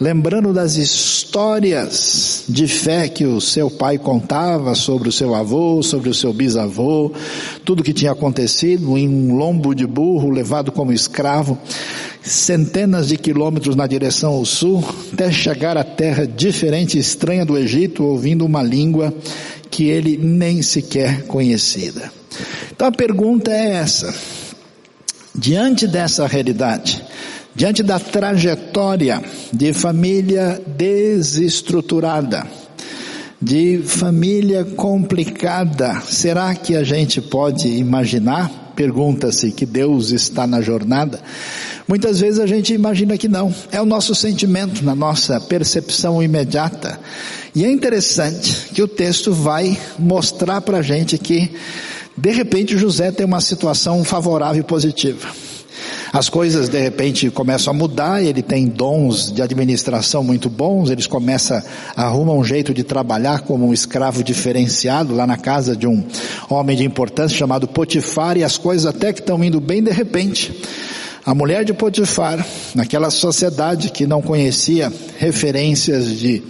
lembrando 0.00 0.52
das 0.52 0.76
histórias 0.76 2.44
de 2.48 2.66
fé 2.66 3.08
que 3.08 3.24
o 3.24 3.40
seu 3.40 3.70
pai 3.70 3.98
contava 3.98 4.74
sobre 4.74 5.08
o 5.08 5.12
seu 5.12 5.34
avô, 5.34 5.82
sobre 5.82 6.08
o 6.08 6.14
seu 6.14 6.32
bisavô, 6.32 7.12
tudo 7.64 7.82
que 7.82 7.92
tinha 7.92 8.12
acontecido 8.12 8.96
em 8.96 9.08
um 9.08 9.36
lombo 9.36 9.74
de 9.74 9.86
burro 9.86 10.30
levado 10.30 10.70
como 10.70 10.92
escravo, 10.92 11.58
centenas 12.22 13.08
de 13.08 13.16
quilômetros 13.16 13.76
na 13.76 13.86
direção 13.86 14.32
ao 14.32 14.44
sul, 14.44 14.84
até 15.12 15.30
chegar 15.30 15.76
à 15.76 15.84
terra 15.84 16.26
diferente 16.26 16.96
e 16.96 17.00
estranha 17.00 17.44
do 17.44 17.56
Egito, 17.56 18.04
ouvindo 18.04 18.44
uma 18.44 18.62
língua 18.62 19.14
que 19.70 19.88
ele 19.88 20.16
nem 20.16 20.62
sequer 20.62 21.22
conhecida. 21.24 22.12
Então 22.72 22.88
a 22.88 22.92
pergunta 22.92 23.50
é 23.50 23.74
essa. 23.74 24.14
Diante 25.34 25.86
dessa 25.86 26.26
realidade, 26.26 27.02
Diante 27.56 27.82
da 27.82 27.98
trajetória 27.98 29.22
de 29.50 29.72
família 29.72 30.60
desestruturada, 30.76 32.46
de 33.40 33.78
família 33.82 34.62
complicada, 34.62 36.02
será 36.02 36.54
que 36.54 36.76
a 36.76 36.84
gente 36.84 37.18
pode 37.22 37.66
imaginar? 37.66 38.74
Pergunta-se 38.76 39.52
que 39.52 39.64
Deus 39.64 40.10
está 40.10 40.46
na 40.46 40.60
jornada. 40.60 41.18
Muitas 41.88 42.18
vezes 42.18 42.40
a 42.40 42.46
gente 42.46 42.74
imagina 42.74 43.16
que 43.16 43.28
não. 43.28 43.54
É 43.70 43.80
o 43.80 43.86
nosso 43.86 44.14
sentimento, 44.14 44.84
na 44.84 44.94
nossa 44.94 45.40
percepção 45.40 46.20
imediata. 46.20 46.98
E 47.54 47.64
é 47.64 47.70
interessante 47.70 48.70
que 48.74 48.82
o 48.82 48.88
texto 48.88 49.32
vai 49.32 49.78
mostrar 49.98 50.60
para 50.60 50.78
a 50.78 50.82
gente 50.82 51.16
que, 51.16 51.52
de 52.16 52.30
repente, 52.32 52.76
José 52.76 53.12
tem 53.12 53.24
uma 53.24 53.40
situação 53.40 54.02
favorável 54.02 54.60
e 54.60 54.64
positiva. 54.64 55.28
As 56.12 56.28
coisas 56.28 56.68
de 56.68 56.80
repente 56.80 57.30
começam 57.30 57.72
a 57.72 57.76
mudar, 57.76 58.22
ele 58.22 58.42
tem 58.42 58.66
dons 58.66 59.30
de 59.30 59.42
administração 59.42 60.24
muito 60.24 60.48
bons, 60.48 60.90
eles 60.90 61.06
começam, 61.06 61.62
arrumam 61.94 62.38
um 62.38 62.44
jeito 62.44 62.72
de 62.72 62.82
trabalhar 62.82 63.42
como 63.42 63.66
um 63.66 63.72
escravo 63.72 64.24
diferenciado 64.24 65.14
lá 65.14 65.26
na 65.26 65.36
casa 65.36 65.76
de 65.76 65.86
um 65.86 66.02
homem 66.48 66.76
de 66.76 66.84
importância 66.84 67.36
chamado 67.36 67.68
Potifar 67.68 68.36
e 68.36 68.42
as 68.42 68.56
coisas 68.56 68.86
até 68.86 69.12
que 69.12 69.20
estão 69.20 69.42
indo 69.44 69.60
bem 69.60 69.82
de 69.82 69.90
repente. 69.90 70.52
A 71.26 71.34
mulher 71.34 71.64
de 71.64 71.74
Potifar, 71.74 72.46
naquela 72.72 73.10
sociedade 73.10 73.90
que 73.90 74.06
não 74.06 74.22
conhecia 74.22 74.92
referências 75.18 76.08
de 76.16 76.40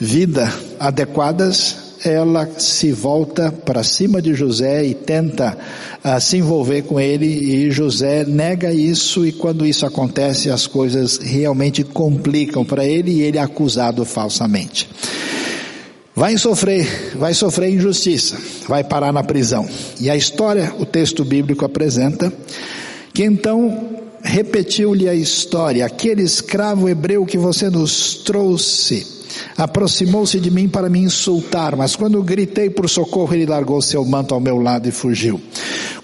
vida 0.00 0.50
adequadas, 0.80 1.76
ela 2.02 2.48
se 2.58 2.90
volta 2.90 3.52
para 3.52 3.82
cima 3.82 4.22
de 4.22 4.32
José 4.32 4.82
e 4.86 4.94
tenta 4.94 5.58
uh, 6.02 6.18
se 6.22 6.38
envolver 6.38 6.84
com 6.84 6.98
ele 6.98 7.26
e 7.26 7.70
José 7.70 8.24
nega 8.24 8.72
isso 8.72 9.26
e 9.26 9.32
quando 9.32 9.66
isso 9.66 9.84
acontece 9.84 10.48
as 10.48 10.66
coisas 10.66 11.18
realmente 11.18 11.84
complicam 11.84 12.64
para 12.64 12.86
ele 12.86 13.10
e 13.10 13.20
ele 13.20 13.36
é 13.36 13.42
acusado 13.42 14.06
falsamente. 14.06 14.88
Vai 16.16 16.38
sofrer, 16.38 17.12
vai 17.14 17.34
sofrer 17.34 17.74
injustiça, 17.74 18.38
vai 18.66 18.82
parar 18.82 19.12
na 19.12 19.22
prisão. 19.22 19.68
E 20.00 20.08
a 20.08 20.16
história, 20.16 20.72
o 20.78 20.86
texto 20.86 21.26
bíblico 21.26 21.62
apresenta 21.62 22.32
que 23.18 23.24
então 23.24 23.96
repetiu-lhe 24.22 25.08
a 25.08 25.12
história, 25.12 25.84
aquele 25.84 26.22
escravo 26.22 26.88
hebreu 26.88 27.26
que 27.26 27.36
você 27.36 27.68
nos 27.68 28.14
trouxe, 28.14 29.18
Aproximou-se 29.56 30.38
de 30.38 30.50
mim 30.50 30.68
para 30.68 30.88
me 30.88 31.00
insultar, 31.00 31.76
mas 31.76 31.94
quando 31.94 32.22
gritei 32.22 32.70
por 32.70 32.88
socorro, 32.88 33.34
ele 33.34 33.44
largou 33.44 33.82
seu 33.82 34.04
manto 34.04 34.34
ao 34.34 34.40
meu 34.40 34.58
lado 34.58 34.88
e 34.88 34.92
fugiu. 34.92 35.40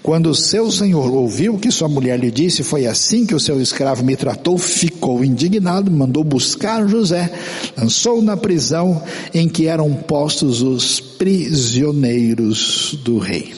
Quando 0.03 0.35
seu 0.35 0.69
senhor 0.69 1.11
ouviu 1.13 1.55
o 1.55 1.59
que 1.59 1.71
sua 1.71 1.87
mulher 1.87 2.19
lhe 2.19 2.29
disse, 2.29 2.63
foi 2.63 2.85
assim 2.85 3.25
que 3.25 3.33
o 3.33 3.39
seu 3.39 3.61
escravo 3.61 4.03
me 4.03 4.15
tratou, 4.15 4.57
ficou 4.57 5.23
indignado, 5.23 5.89
mandou 5.89 6.23
buscar 6.23 6.87
José, 6.87 7.31
lançou 7.77 8.21
na 8.21 8.37
prisão 8.37 9.01
em 9.33 9.47
que 9.47 9.67
eram 9.67 9.91
postos 9.93 10.61
os 10.61 10.99
prisioneiros 10.99 12.99
do 13.03 13.19
rei. 13.19 13.53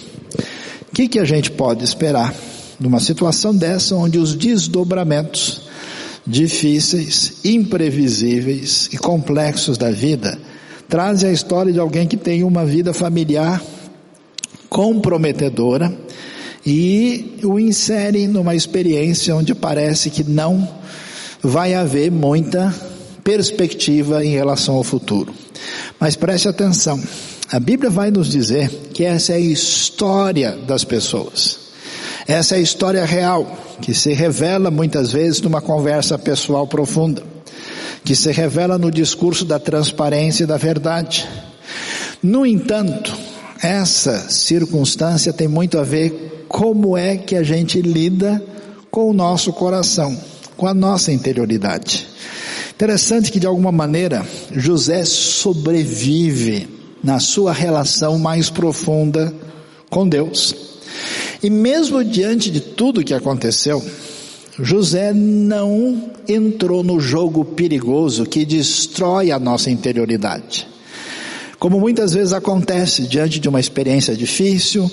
O 0.91 0.95
que, 0.95 1.07
que 1.07 1.19
a 1.19 1.25
gente 1.25 1.51
pode 1.51 1.83
esperar 1.83 2.33
numa 2.79 2.99
situação 2.99 3.55
dessa 3.55 3.95
onde 3.95 4.17
os 4.17 4.35
desdobramentos 4.35 5.61
difíceis, 6.25 7.33
imprevisíveis 7.43 8.89
e 8.91 8.97
complexos 8.97 9.77
da 9.77 9.89
vida, 9.89 10.37
traz 10.87 11.23
a 11.23 11.31
história 11.31 11.71
de 11.71 11.79
alguém 11.79 12.07
que 12.07 12.17
tem 12.17 12.43
uma 12.43 12.65
vida 12.65 12.93
familiar 12.93 13.61
comprometedora 14.69 15.97
e 16.65 17.39
o 17.43 17.57
insere 17.57 18.27
numa 18.27 18.55
experiência 18.55 19.35
onde 19.35 19.55
parece 19.55 20.09
que 20.09 20.23
não 20.23 20.67
vai 21.41 21.73
haver 21.73 22.11
muita 22.11 22.73
perspectiva 23.23 24.23
em 24.23 24.31
relação 24.31 24.75
ao 24.75 24.83
futuro. 24.83 25.33
Mas 25.99 26.15
preste 26.15 26.47
atenção, 26.47 27.01
A 27.49 27.61
Bíblia 27.61 27.89
vai 27.89 28.11
nos 28.11 28.29
dizer 28.29 28.69
que 28.93 29.05
essa 29.05 29.31
é 29.31 29.37
a 29.37 29.39
história 29.39 30.51
das 30.67 30.83
pessoas. 30.83 31.66
Essa 32.27 32.55
é 32.55 32.57
a 32.57 32.61
história 32.61 33.05
real, 33.05 33.45
que 33.81 33.93
se 33.93 34.11
revela 34.11 34.69
muitas 34.69 35.13
vezes 35.13 35.39
numa 35.39 35.61
conversa 35.61 36.17
pessoal 36.17 36.67
profunda, 36.67 37.23
que 38.03 38.15
se 38.15 38.31
revela 38.33 38.77
no 38.77 38.91
discurso 38.91 39.45
da 39.45 39.57
transparência 39.57 40.43
e 40.43 40.47
da 40.47 40.57
verdade. 40.57 41.25
No 42.21 42.45
entanto, 42.45 43.17
essa 43.63 44.29
circunstância 44.29 45.31
tem 45.31 45.47
muito 45.47 45.79
a 45.79 45.83
ver 45.83 46.45
como 46.49 46.97
é 46.97 47.15
que 47.15 47.35
a 47.35 47.43
gente 47.43 47.81
lida 47.81 48.43
com 48.91 49.09
o 49.09 49.13
nosso 49.13 49.53
coração, 49.53 50.17
com 50.57 50.67
a 50.67 50.73
nossa 50.73 51.13
interioridade. 51.13 52.07
Interessante 52.71 53.31
que 53.31 53.39
de 53.39 53.47
alguma 53.47 53.71
maneira 53.71 54.25
José 54.51 55.05
sobrevive 55.05 56.67
na 57.01 57.19
sua 57.19 57.53
relação 57.53 58.19
mais 58.19 58.49
profunda 58.49 59.33
com 59.89 60.07
Deus. 60.07 60.67
E 61.41 61.49
mesmo 61.49 62.03
diante 62.03 62.49
de 62.49 62.59
tudo 62.59 63.03
que 63.03 63.13
aconteceu, 63.13 63.83
José 64.59 65.13
não 65.13 66.11
entrou 66.27 66.83
no 66.83 66.99
jogo 66.99 67.45
perigoso 67.45 68.25
que 68.25 68.45
destrói 68.45 69.31
a 69.31 69.39
nossa 69.39 69.69
interioridade. 69.69 70.67
Como 71.59 71.79
muitas 71.79 72.13
vezes 72.13 72.33
acontece 72.33 73.03
diante 73.03 73.39
de 73.39 73.49
uma 73.49 73.59
experiência 73.59 74.15
difícil, 74.15 74.89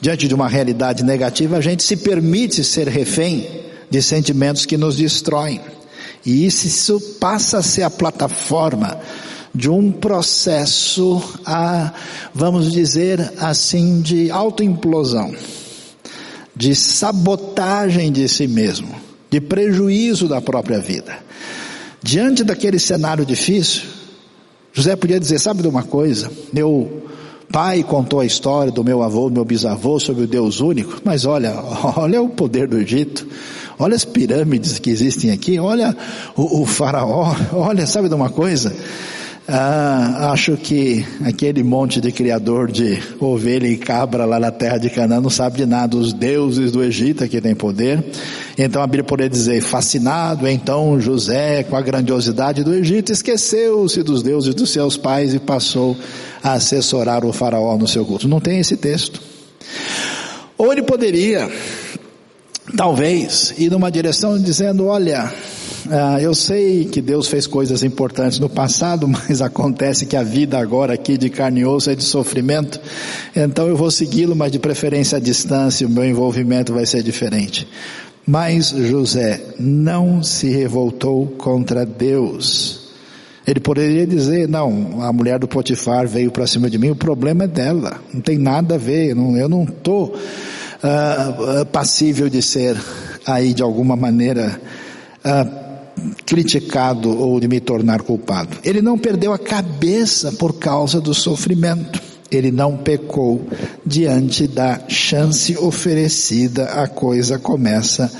diante 0.00 0.28
de 0.28 0.34
uma 0.34 0.48
realidade 0.48 1.04
negativa, 1.04 1.56
a 1.56 1.60
gente 1.60 1.82
se 1.82 1.96
permite 1.96 2.62
ser 2.62 2.88
refém 2.88 3.48
de 3.90 4.02
sentimentos 4.02 4.66
que 4.66 4.76
nos 4.76 4.96
destroem. 4.96 5.60
E 6.24 6.46
isso 6.46 7.00
passa 7.20 7.58
a 7.58 7.62
ser 7.62 7.82
a 7.82 7.90
plataforma 7.90 8.98
de 9.54 9.70
um 9.70 9.92
processo 9.92 11.22
a, 11.44 11.92
vamos 12.34 12.72
dizer 12.72 13.32
assim, 13.38 14.00
de 14.00 14.30
autoimplosão, 14.30 15.32
de 16.56 16.74
sabotagem 16.74 18.12
de 18.12 18.28
si 18.28 18.46
mesmo, 18.46 18.94
de 19.30 19.40
prejuízo 19.40 20.28
da 20.28 20.40
própria 20.40 20.78
vida. 20.78 21.18
Diante 22.02 22.44
daquele 22.44 22.78
cenário 22.78 23.24
difícil, 23.24 23.82
José 24.72 24.94
podia 24.96 25.18
dizer, 25.18 25.38
sabe 25.38 25.62
de 25.62 25.68
uma 25.68 25.82
coisa? 25.82 26.30
Meu 26.52 27.04
pai 27.50 27.82
contou 27.82 28.20
a 28.20 28.26
história 28.26 28.72
do 28.72 28.82
meu 28.82 29.02
avô, 29.02 29.28
do 29.28 29.34
meu 29.34 29.44
bisavô 29.44 29.98
sobre 30.00 30.24
o 30.24 30.26
Deus 30.26 30.60
único, 30.60 31.00
mas 31.04 31.24
olha, 31.24 31.54
olha 31.96 32.20
o 32.20 32.28
poder 32.28 32.68
do 32.68 32.78
Egito, 32.78 33.26
olha 33.78 33.94
as 33.94 34.04
pirâmides 34.04 34.78
que 34.78 34.90
existem 34.90 35.30
aqui, 35.30 35.58
olha 35.58 35.96
o, 36.36 36.62
o 36.62 36.66
faraó, 36.66 37.34
olha, 37.54 37.86
sabe 37.86 38.08
de 38.08 38.14
uma 38.14 38.28
coisa? 38.28 38.74
Ah, 39.46 40.30
acho 40.32 40.56
que 40.56 41.04
aquele 41.22 41.62
monte 41.62 42.00
de 42.00 42.10
criador 42.10 42.72
de 42.72 42.98
ovelha 43.20 43.66
e 43.66 43.76
cabra 43.76 44.24
lá 44.24 44.40
na 44.40 44.50
terra 44.50 44.78
de 44.78 44.88
Canaã 44.88 45.20
não 45.20 45.28
sabe 45.28 45.58
de 45.58 45.66
nada. 45.66 45.98
Os 45.98 46.14
deuses 46.14 46.72
do 46.72 46.82
Egito 46.82 47.28
que 47.28 47.42
têm 47.42 47.54
poder. 47.54 48.02
Então 48.56 48.82
a 48.82 48.86
Bíblia 48.86 49.04
poderia 49.04 49.28
dizer, 49.28 49.60
fascinado 49.60 50.48
então 50.48 50.98
José 50.98 51.62
com 51.62 51.76
a 51.76 51.82
grandiosidade 51.82 52.64
do 52.64 52.72
Egito, 52.72 53.12
esqueceu-se 53.12 54.02
dos 54.02 54.22
deuses 54.22 54.54
dos 54.54 54.70
seus 54.70 54.96
pais 54.96 55.34
e 55.34 55.38
passou 55.38 55.94
a 56.42 56.54
assessorar 56.54 57.22
o 57.22 57.32
faraó 57.32 57.76
no 57.76 57.86
seu 57.86 58.04
culto. 58.06 58.26
Não 58.26 58.40
tem 58.40 58.60
esse 58.60 58.78
texto. 58.78 59.20
Ou 60.56 60.72
ele 60.72 60.82
poderia, 60.82 61.50
talvez, 62.74 63.52
ir 63.58 63.70
numa 63.70 63.90
direção 63.90 64.40
dizendo, 64.40 64.86
olha, 64.86 65.30
ah, 65.90 66.20
eu 66.20 66.34
sei 66.34 66.84
que 66.86 67.00
Deus 67.00 67.28
fez 67.28 67.46
coisas 67.46 67.82
importantes 67.82 68.38
no 68.38 68.48
passado, 68.48 69.06
mas 69.08 69.42
acontece 69.42 70.06
que 70.06 70.16
a 70.16 70.22
vida 70.22 70.58
agora 70.58 70.94
aqui 70.94 71.18
de 71.18 71.28
carne 71.28 71.60
e 71.60 71.64
osso 71.64 71.90
é 71.90 71.94
de 71.94 72.04
sofrimento, 72.04 72.80
então 73.34 73.68
eu 73.68 73.76
vou 73.76 73.90
segui-lo, 73.90 74.34
mas 74.34 74.52
de 74.52 74.58
preferência 74.58 75.18
à 75.18 75.20
distância, 75.20 75.86
o 75.86 75.90
meu 75.90 76.04
envolvimento 76.04 76.72
vai 76.72 76.86
ser 76.86 77.02
diferente. 77.02 77.68
Mas 78.26 78.70
José 78.70 79.40
não 79.58 80.22
se 80.22 80.48
revoltou 80.48 81.26
contra 81.36 81.84
Deus. 81.84 82.84
Ele 83.46 83.60
poderia 83.60 84.06
dizer, 84.06 84.48
não, 84.48 85.02
a 85.02 85.12
mulher 85.12 85.38
do 85.38 85.46
Potifar 85.46 86.08
veio 86.08 86.30
para 86.30 86.46
cima 86.46 86.70
de 86.70 86.78
mim, 86.78 86.90
o 86.90 86.96
problema 86.96 87.44
é 87.44 87.46
dela, 87.46 88.00
não 88.12 88.22
tem 88.22 88.38
nada 88.38 88.76
a 88.76 88.78
ver, 88.78 89.10
eu 89.10 89.48
não 89.48 89.64
estou 89.64 90.14
uh, 90.14 91.66
passível 91.66 92.30
de 92.30 92.40
ser 92.40 92.74
aí 93.26 93.52
de 93.52 93.62
alguma 93.62 93.94
maneira 93.94 94.58
uh, 95.22 95.63
criticado 96.26 97.10
ou 97.10 97.38
de 97.38 97.48
me 97.48 97.60
tornar 97.60 98.02
culpado. 98.02 98.56
Ele 98.64 98.82
não 98.82 98.98
perdeu 98.98 99.32
a 99.32 99.38
cabeça 99.38 100.32
por 100.32 100.54
causa 100.54 101.00
do 101.00 101.14
sofrimento. 101.14 102.00
Ele 102.30 102.50
não 102.50 102.76
pecou 102.76 103.46
diante 103.84 104.46
da 104.46 104.80
chance 104.88 105.56
oferecida, 105.56 106.64
a 106.64 106.88
coisa 106.88 107.38
começa 107.38 108.10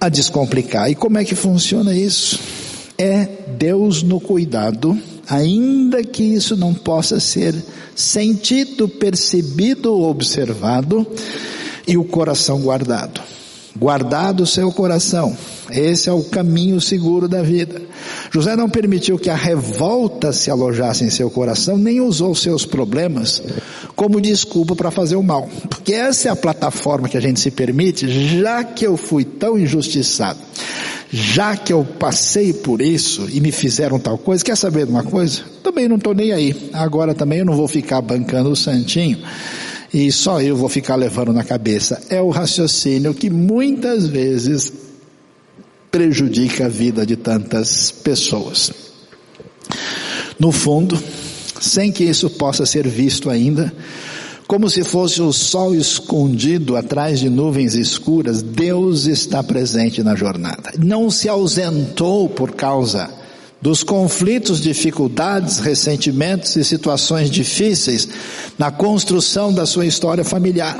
a 0.00 0.08
descomplicar. 0.08 0.90
E 0.90 0.94
como 0.94 1.18
é 1.18 1.24
que 1.24 1.34
funciona 1.34 1.94
isso? 1.94 2.38
É 2.96 3.26
Deus 3.58 4.02
no 4.02 4.20
cuidado, 4.20 4.96
ainda 5.28 6.04
que 6.04 6.22
isso 6.22 6.56
não 6.56 6.72
possa 6.72 7.18
ser 7.18 7.54
sentido, 7.94 8.88
percebido 8.88 10.00
observado, 10.00 11.06
e 11.86 11.96
o 11.96 12.04
coração 12.04 12.60
guardado. 12.60 13.20
Guardado 13.78 14.42
o 14.42 14.46
seu 14.46 14.72
coração, 14.72 15.36
esse 15.70 16.08
é 16.08 16.12
o 16.12 16.24
caminho 16.24 16.80
seguro 16.80 17.28
da 17.28 17.42
vida. 17.42 17.80
José 18.28 18.56
não 18.56 18.68
permitiu 18.68 19.16
que 19.16 19.30
a 19.30 19.36
revolta 19.36 20.32
se 20.32 20.50
alojasse 20.50 21.04
em 21.04 21.10
seu 21.10 21.30
coração, 21.30 21.78
nem 21.78 22.00
usou 22.00 22.34
seus 22.34 22.66
problemas 22.66 23.40
como 23.94 24.20
desculpa 24.20 24.74
para 24.74 24.90
fazer 24.90 25.14
o 25.14 25.22
mal. 25.22 25.48
Porque 25.68 25.92
essa 25.92 26.28
é 26.28 26.30
a 26.32 26.36
plataforma 26.36 27.08
que 27.08 27.16
a 27.16 27.20
gente 27.20 27.38
se 27.38 27.52
permite, 27.52 28.08
já 28.40 28.64
que 28.64 28.84
eu 28.84 28.96
fui 28.96 29.24
tão 29.24 29.56
injustiçado, 29.56 30.40
já 31.08 31.56
que 31.56 31.72
eu 31.72 31.86
passei 32.00 32.52
por 32.52 32.82
isso 32.82 33.28
e 33.32 33.40
me 33.40 33.52
fizeram 33.52 34.00
tal 34.00 34.18
coisa, 34.18 34.44
quer 34.44 34.56
saber 34.56 34.86
de 34.86 34.90
uma 34.90 35.04
coisa? 35.04 35.42
Também 35.62 35.86
não 35.86 35.96
estou 35.96 36.14
nem 36.14 36.32
aí. 36.32 36.68
Agora 36.72 37.14
também 37.14 37.38
eu 37.38 37.44
não 37.44 37.54
vou 37.54 37.68
ficar 37.68 38.00
bancando 38.00 38.50
o 38.50 38.56
santinho 38.56 39.18
e 39.92 40.12
só 40.12 40.40
eu 40.40 40.56
vou 40.56 40.68
ficar 40.68 40.96
levando 40.96 41.32
na 41.32 41.44
cabeça. 41.44 42.00
É 42.10 42.20
o 42.20 42.30
raciocínio 42.30 43.14
que 43.14 43.30
muitas 43.30 44.06
vezes 44.06 44.72
prejudica 45.90 46.66
a 46.66 46.68
vida 46.68 47.06
de 47.06 47.16
tantas 47.16 47.90
pessoas. 47.90 48.72
No 50.38 50.52
fundo, 50.52 51.02
sem 51.60 51.90
que 51.90 52.04
isso 52.04 52.30
possa 52.30 52.66
ser 52.66 52.86
visto 52.86 53.30
ainda, 53.30 53.72
como 54.46 54.70
se 54.70 54.82
fosse 54.82 55.20
o 55.20 55.32
sol 55.32 55.74
escondido 55.74 56.76
atrás 56.76 57.20
de 57.20 57.28
nuvens 57.28 57.74
escuras, 57.74 58.42
Deus 58.42 59.06
está 59.06 59.42
presente 59.42 60.02
na 60.02 60.14
jornada. 60.14 60.72
Não 60.78 61.10
se 61.10 61.28
ausentou 61.28 62.28
por 62.28 62.52
causa 62.52 63.10
dos 63.60 63.82
conflitos, 63.82 64.60
dificuldades, 64.60 65.58
ressentimentos 65.58 66.54
e 66.56 66.64
situações 66.64 67.30
difíceis 67.30 68.08
na 68.58 68.70
construção 68.70 69.52
da 69.52 69.66
sua 69.66 69.86
história 69.86 70.24
familiar. 70.24 70.78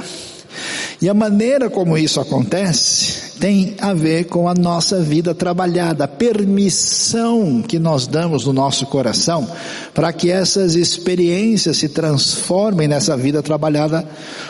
E 1.01 1.09
a 1.09 1.15
maneira 1.15 1.71
como 1.71 1.97
isso 1.97 2.21
acontece 2.21 3.39
tem 3.39 3.77
a 3.79 3.95
ver 3.95 4.25
com 4.25 4.49
a 4.49 4.55
nossa 4.55 5.01
vida 5.01 5.33
trabalhada, 5.33 6.05
a 6.05 6.09
permissão 6.09 7.63
que 7.63 7.79
nós 7.79 8.09
damos 8.09 8.47
no 8.47 8.53
nosso 8.53 8.85
coração 8.87 9.49
para 9.95 10.13
que 10.13 10.31
essas 10.31 10.75
experiências 10.75 11.77
se 11.77 11.89
transformem 11.89 12.89
nessa 12.89 13.17
vida 13.17 13.43
trabalhada 13.43 14.05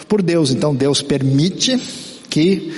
por 0.08 0.22
Deus. 0.22 0.50
Então 0.50 0.74
Deus 0.74 1.02
permite 1.02 1.78
que 2.30 2.72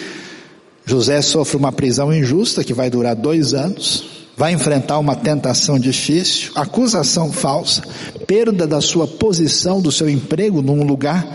José 0.84 1.22
sofra 1.22 1.56
uma 1.56 1.70
prisão 1.70 2.12
injusta 2.12 2.64
que 2.64 2.74
vai 2.74 2.90
durar 2.90 3.14
dois 3.14 3.54
anos, 3.54 4.19
vai 4.40 4.55
enfrentar 4.55 4.98
uma 4.98 5.14
tentação 5.14 5.79
difícil, 5.79 6.53
acusação 6.55 7.31
falsa, 7.31 7.83
perda 8.26 8.66
da 8.66 8.81
sua 8.81 9.07
posição, 9.07 9.83
do 9.83 9.92
seu 9.92 10.09
emprego 10.09 10.62
num 10.62 10.83
lugar 10.83 11.29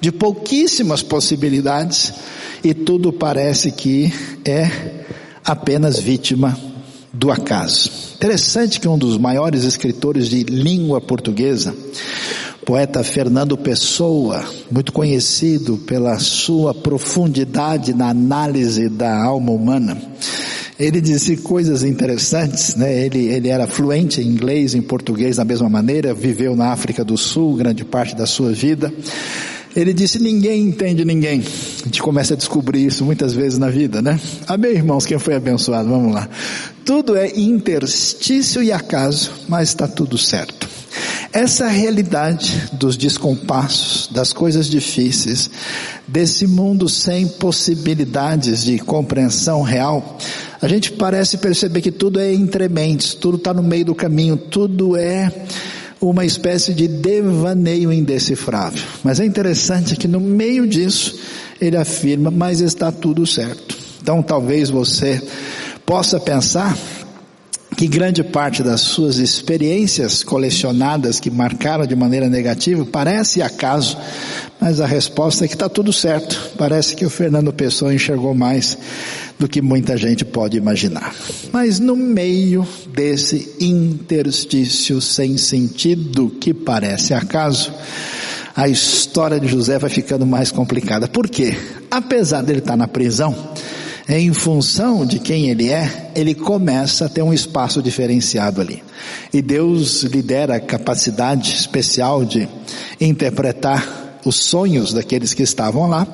de 0.00 0.10
pouquíssimas 0.10 1.00
possibilidades 1.00 2.12
e 2.64 2.74
tudo 2.74 3.12
parece 3.12 3.70
que 3.70 4.12
é 4.44 5.04
apenas 5.44 6.00
vítima 6.00 6.58
do 7.12 7.30
acaso. 7.30 7.92
Interessante 8.16 8.80
que 8.80 8.88
um 8.88 8.98
dos 8.98 9.16
maiores 9.18 9.62
escritores 9.62 10.28
de 10.28 10.42
língua 10.42 11.00
portuguesa, 11.00 11.72
poeta 12.66 13.04
Fernando 13.04 13.56
Pessoa, 13.56 14.44
muito 14.68 14.92
conhecido 14.92 15.76
pela 15.86 16.18
sua 16.18 16.74
profundidade 16.74 17.94
na 17.94 18.08
análise 18.08 18.88
da 18.88 19.16
alma 19.16 19.52
humana, 19.52 19.96
ele 20.78 21.00
disse 21.00 21.36
coisas 21.38 21.82
interessantes, 21.82 22.76
né? 22.76 23.04
Ele, 23.04 23.26
ele 23.26 23.48
era 23.48 23.66
fluente 23.66 24.20
em 24.20 24.26
inglês, 24.26 24.74
em 24.74 24.82
português 24.82 25.36
da 25.36 25.44
mesma 25.44 25.68
maneira, 25.68 26.14
viveu 26.14 26.54
na 26.54 26.68
África 26.70 27.04
do 27.04 27.16
Sul 27.16 27.56
grande 27.56 27.84
parte 27.84 28.14
da 28.14 28.26
sua 28.26 28.52
vida. 28.52 28.92
Ele 29.74 29.92
disse: 29.92 30.20
ninguém 30.20 30.62
entende 30.62 31.04
ninguém. 31.04 31.42
A 31.80 31.84
gente 31.84 32.00
começa 32.00 32.34
a 32.34 32.36
descobrir 32.36 32.86
isso 32.86 33.04
muitas 33.04 33.32
vezes 33.32 33.58
na 33.58 33.68
vida, 33.68 34.00
né? 34.00 34.20
Amém, 34.46 34.72
irmãos? 34.72 35.04
Quem 35.04 35.18
foi 35.18 35.34
abençoado? 35.34 35.88
Vamos 35.88 36.14
lá. 36.14 36.28
tudo 36.84 37.16
é 37.16 37.28
interstício 37.38 38.62
e 38.62 38.70
acaso, 38.70 39.32
mas 39.48 39.70
está 39.70 39.88
tudo 39.88 40.16
certo. 40.16 40.68
Essa 41.32 41.68
realidade 41.68 42.70
dos 42.72 42.96
descompassos, 42.96 44.08
das 44.10 44.32
coisas 44.32 44.66
difíceis, 44.66 45.50
desse 46.06 46.46
mundo 46.46 46.88
sem 46.88 47.28
possibilidades 47.28 48.64
de 48.64 48.78
compreensão 48.78 49.62
real, 49.62 50.18
a 50.60 50.68
gente 50.68 50.92
parece 50.92 51.38
perceber 51.38 51.80
que 51.80 51.92
tudo 51.92 52.18
é 52.18 52.32
entrementes, 52.32 53.14
tudo 53.14 53.36
está 53.36 53.54
no 53.54 53.62
meio 53.62 53.86
do 53.86 53.94
caminho, 53.94 54.36
tudo 54.36 54.96
é 54.96 55.32
uma 56.00 56.24
espécie 56.24 56.72
de 56.74 56.86
devaneio 56.86 57.92
indecifrável. 57.92 58.82
Mas 59.02 59.20
é 59.20 59.24
interessante 59.24 59.96
que 59.96 60.08
no 60.08 60.20
meio 60.20 60.66
disso, 60.66 61.18
ele 61.60 61.76
afirma, 61.76 62.30
mas 62.30 62.60
está 62.60 62.90
tudo 62.90 63.26
certo. 63.26 63.76
Então 64.00 64.22
talvez 64.22 64.70
você 64.70 65.22
possa 65.84 66.18
pensar 66.20 66.76
que 67.78 67.86
grande 67.86 68.24
parte 68.24 68.60
das 68.60 68.80
suas 68.80 69.18
experiências 69.18 70.24
colecionadas 70.24 71.20
que 71.20 71.30
marcaram 71.30 71.86
de 71.86 71.94
maneira 71.94 72.28
negativa 72.28 72.84
parece 72.84 73.40
acaso, 73.40 73.96
mas 74.60 74.80
a 74.80 74.86
resposta 74.86 75.44
é 75.44 75.48
que 75.48 75.54
está 75.54 75.68
tudo 75.68 75.92
certo. 75.92 76.54
Parece 76.58 76.96
que 76.96 77.06
o 77.06 77.10
Fernando 77.10 77.52
Pessoa 77.52 77.94
enxergou 77.94 78.34
mais 78.34 78.76
do 79.38 79.46
que 79.46 79.62
muita 79.62 79.96
gente 79.96 80.24
pode 80.24 80.56
imaginar. 80.56 81.14
Mas 81.52 81.78
no 81.78 81.94
meio 81.94 82.66
desse 82.92 83.54
interstício 83.60 85.00
sem 85.00 85.38
sentido 85.38 86.30
que 86.40 86.52
parece 86.52 87.14
acaso, 87.14 87.72
a 88.56 88.68
história 88.68 89.38
de 89.38 89.46
José 89.46 89.78
vai 89.78 89.88
ficando 89.88 90.26
mais 90.26 90.50
complicada. 90.50 91.06
Por 91.06 91.28
quê? 91.28 91.56
Apesar 91.88 92.42
dele 92.42 92.58
estar 92.58 92.76
na 92.76 92.88
prisão, 92.88 93.36
em 94.08 94.32
função 94.32 95.04
de 95.04 95.18
quem 95.18 95.50
ele 95.50 95.68
é, 95.68 96.10
ele 96.14 96.34
começa 96.34 97.04
a 97.04 97.08
ter 97.08 97.22
um 97.22 97.32
espaço 97.32 97.82
diferenciado 97.82 98.60
ali. 98.60 98.82
E 99.32 99.42
Deus 99.42 100.02
lhe 100.04 100.22
dera 100.22 100.56
a 100.56 100.60
capacidade 100.60 101.54
especial 101.54 102.24
de 102.24 102.48
interpretar 102.98 104.20
os 104.24 104.36
sonhos 104.36 104.92
daqueles 104.92 105.34
que 105.34 105.42
estavam 105.42 105.88
lá. 105.88 106.06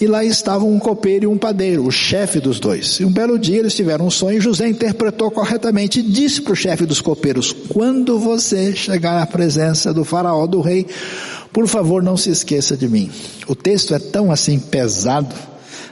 E 0.00 0.06
lá 0.06 0.24
estavam 0.24 0.72
um 0.72 0.78
copeiro 0.78 1.24
e 1.24 1.26
um 1.26 1.36
padeiro, 1.36 1.86
o 1.86 1.90
chefe 1.90 2.40
dos 2.40 2.58
dois. 2.58 2.98
E 3.00 3.04
um 3.04 3.12
belo 3.12 3.38
dia 3.38 3.58
eles 3.58 3.74
tiveram 3.74 4.06
um 4.06 4.10
sonho 4.10 4.38
e 4.38 4.40
José 4.40 4.66
interpretou 4.66 5.30
corretamente 5.30 6.00
e 6.00 6.02
disse 6.02 6.40
para 6.40 6.54
o 6.54 6.56
chefe 6.56 6.86
dos 6.86 7.02
copeiros, 7.02 7.52
quando 7.68 8.18
você 8.18 8.74
chegar 8.74 9.22
à 9.22 9.26
presença 9.26 9.92
do 9.92 10.04
faraó, 10.04 10.46
do 10.46 10.62
rei, 10.62 10.86
por 11.52 11.68
favor 11.68 12.02
não 12.02 12.16
se 12.16 12.30
esqueça 12.30 12.76
de 12.76 12.88
mim. 12.88 13.10
O 13.46 13.54
texto 13.54 13.94
é 13.94 13.98
tão 13.98 14.32
assim 14.32 14.58
pesado, 14.58 15.34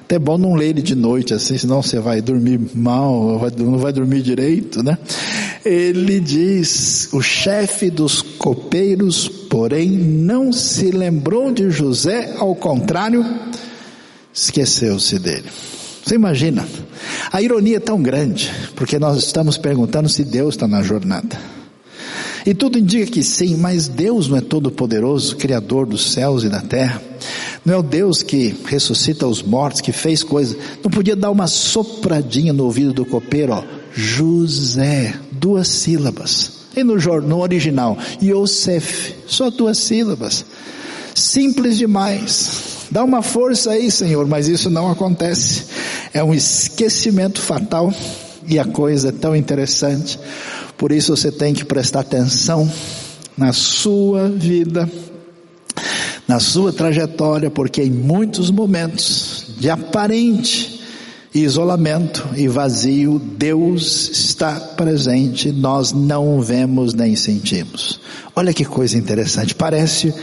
até 0.08 0.18
bom 0.18 0.38
não 0.38 0.54
ler 0.54 0.70
ele 0.70 0.80
de 0.80 0.94
noite 0.94 1.34
assim, 1.34 1.58
senão 1.58 1.82
você 1.82 2.00
vai 2.00 2.22
dormir 2.22 2.58
mal, 2.74 3.38
não 3.58 3.76
vai 3.76 3.92
dormir 3.92 4.22
direito, 4.22 4.82
né? 4.82 4.96
Ele 5.62 6.18
diz, 6.18 7.10
o 7.12 7.20
chefe 7.20 7.90
dos 7.90 8.22
copeiros, 8.22 9.28
porém, 9.28 9.90
não 9.90 10.50
se 10.50 10.90
lembrou 10.92 11.52
de 11.52 11.68
José, 11.68 12.34
ao 12.38 12.54
contrário, 12.54 13.22
esqueceu-se 14.32 15.18
dele. 15.18 15.44
Você 16.02 16.14
imagina? 16.14 16.66
A 17.30 17.42
ironia 17.42 17.76
é 17.76 17.80
tão 17.80 18.00
grande, 18.00 18.50
porque 18.74 18.98
nós 18.98 19.18
estamos 19.18 19.58
perguntando 19.58 20.08
se 20.08 20.24
Deus 20.24 20.54
está 20.54 20.66
na 20.66 20.82
jornada. 20.82 21.57
E 22.46 22.54
tudo 22.54 22.78
indica 22.78 23.10
que 23.10 23.22
sim, 23.22 23.56
mas 23.56 23.88
Deus 23.88 24.28
não 24.28 24.36
é 24.36 24.40
todo 24.40 24.70
poderoso, 24.70 25.36
criador 25.36 25.86
dos 25.86 26.12
céus 26.12 26.44
e 26.44 26.48
da 26.48 26.60
terra. 26.60 27.02
Não 27.64 27.74
é 27.74 27.76
o 27.76 27.82
Deus 27.82 28.22
que 28.22 28.54
ressuscita 28.64 29.26
os 29.26 29.42
mortos, 29.42 29.80
que 29.80 29.92
fez 29.92 30.22
coisas. 30.22 30.56
Não 30.82 30.90
podia 30.90 31.16
dar 31.16 31.30
uma 31.30 31.46
sopradinha 31.46 32.52
no 32.52 32.64
ouvido 32.64 32.92
do 32.92 33.04
copeiro, 33.04 33.52
ó. 33.52 33.62
José, 33.92 35.14
duas 35.32 35.68
sílabas. 35.68 36.52
E 36.76 36.84
no, 36.84 36.94
no 37.22 37.40
original, 37.40 37.98
Yosef, 38.22 39.14
só 39.26 39.50
duas 39.50 39.78
sílabas. 39.78 40.44
Simples 41.14 41.76
demais. 41.76 42.86
Dá 42.90 43.04
uma 43.04 43.22
força 43.22 43.72
aí, 43.72 43.90
Senhor, 43.90 44.26
mas 44.26 44.48
isso 44.48 44.70
não 44.70 44.90
acontece. 44.90 45.64
É 46.14 46.22
um 46.22 46.32
esquecimento 46.32 47.40
fatal 47.40 47.92
e 48.46 48.58
a 48.58 48.64
coisa 48.64 49.08
é 49.08 49.12
tão 49.12 49.36
interessante. 49.36 50.18
Por 50.78 50.92
isso 50.92 51.14
você 51.14 51.30
tem 51.32 51.52
que 51.52 51.64
prestar 51.64 52.00
atenção 52.00 52.70
na 53.36 53.52
sua 53.52 54.28
vida, 54.28 54.88
na 56.26 56.38
sua 56.38 56.72
trajetória, 56.72 57.50
porque 57.50 57.82
em 57.82 57.90
muitos 57.90 58.50
momentos 58.50 59.46
de 59.58 59.68
aparente 59.68 60.78
isolamento 61.34 62.26
e 62.36 62.48
vazio, 62.48 63.18
Deus 63.18 64.10
está 64.10 64.52
presente, 64.52 65.52
nós 65.52 65.92
não 65.92 66.40
vemos 66.40 66.94
nem 66.94 67.14
sentimos. 67.14 68.00
Olha 68.34 68.52
que 68.52 68.64
coisa 68.64 68.96
interessante, 68.96 69.54
parece 69.54 70.14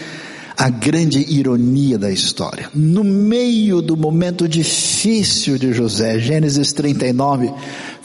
a 0.57 0.69
grande 0.69 1.19
ironia 1.29 1.97
da 1.97 2.09
história. 2.09 2.69
No 2.73 3.03
meio 3.03 3.81
do 3.81 3.97
momento 3.97 4.47
difícil 4.47 5.57
de 5.57 5.73
José, 5.73 6.17
Gênesis 6.19 6.71
39 6.71 7.51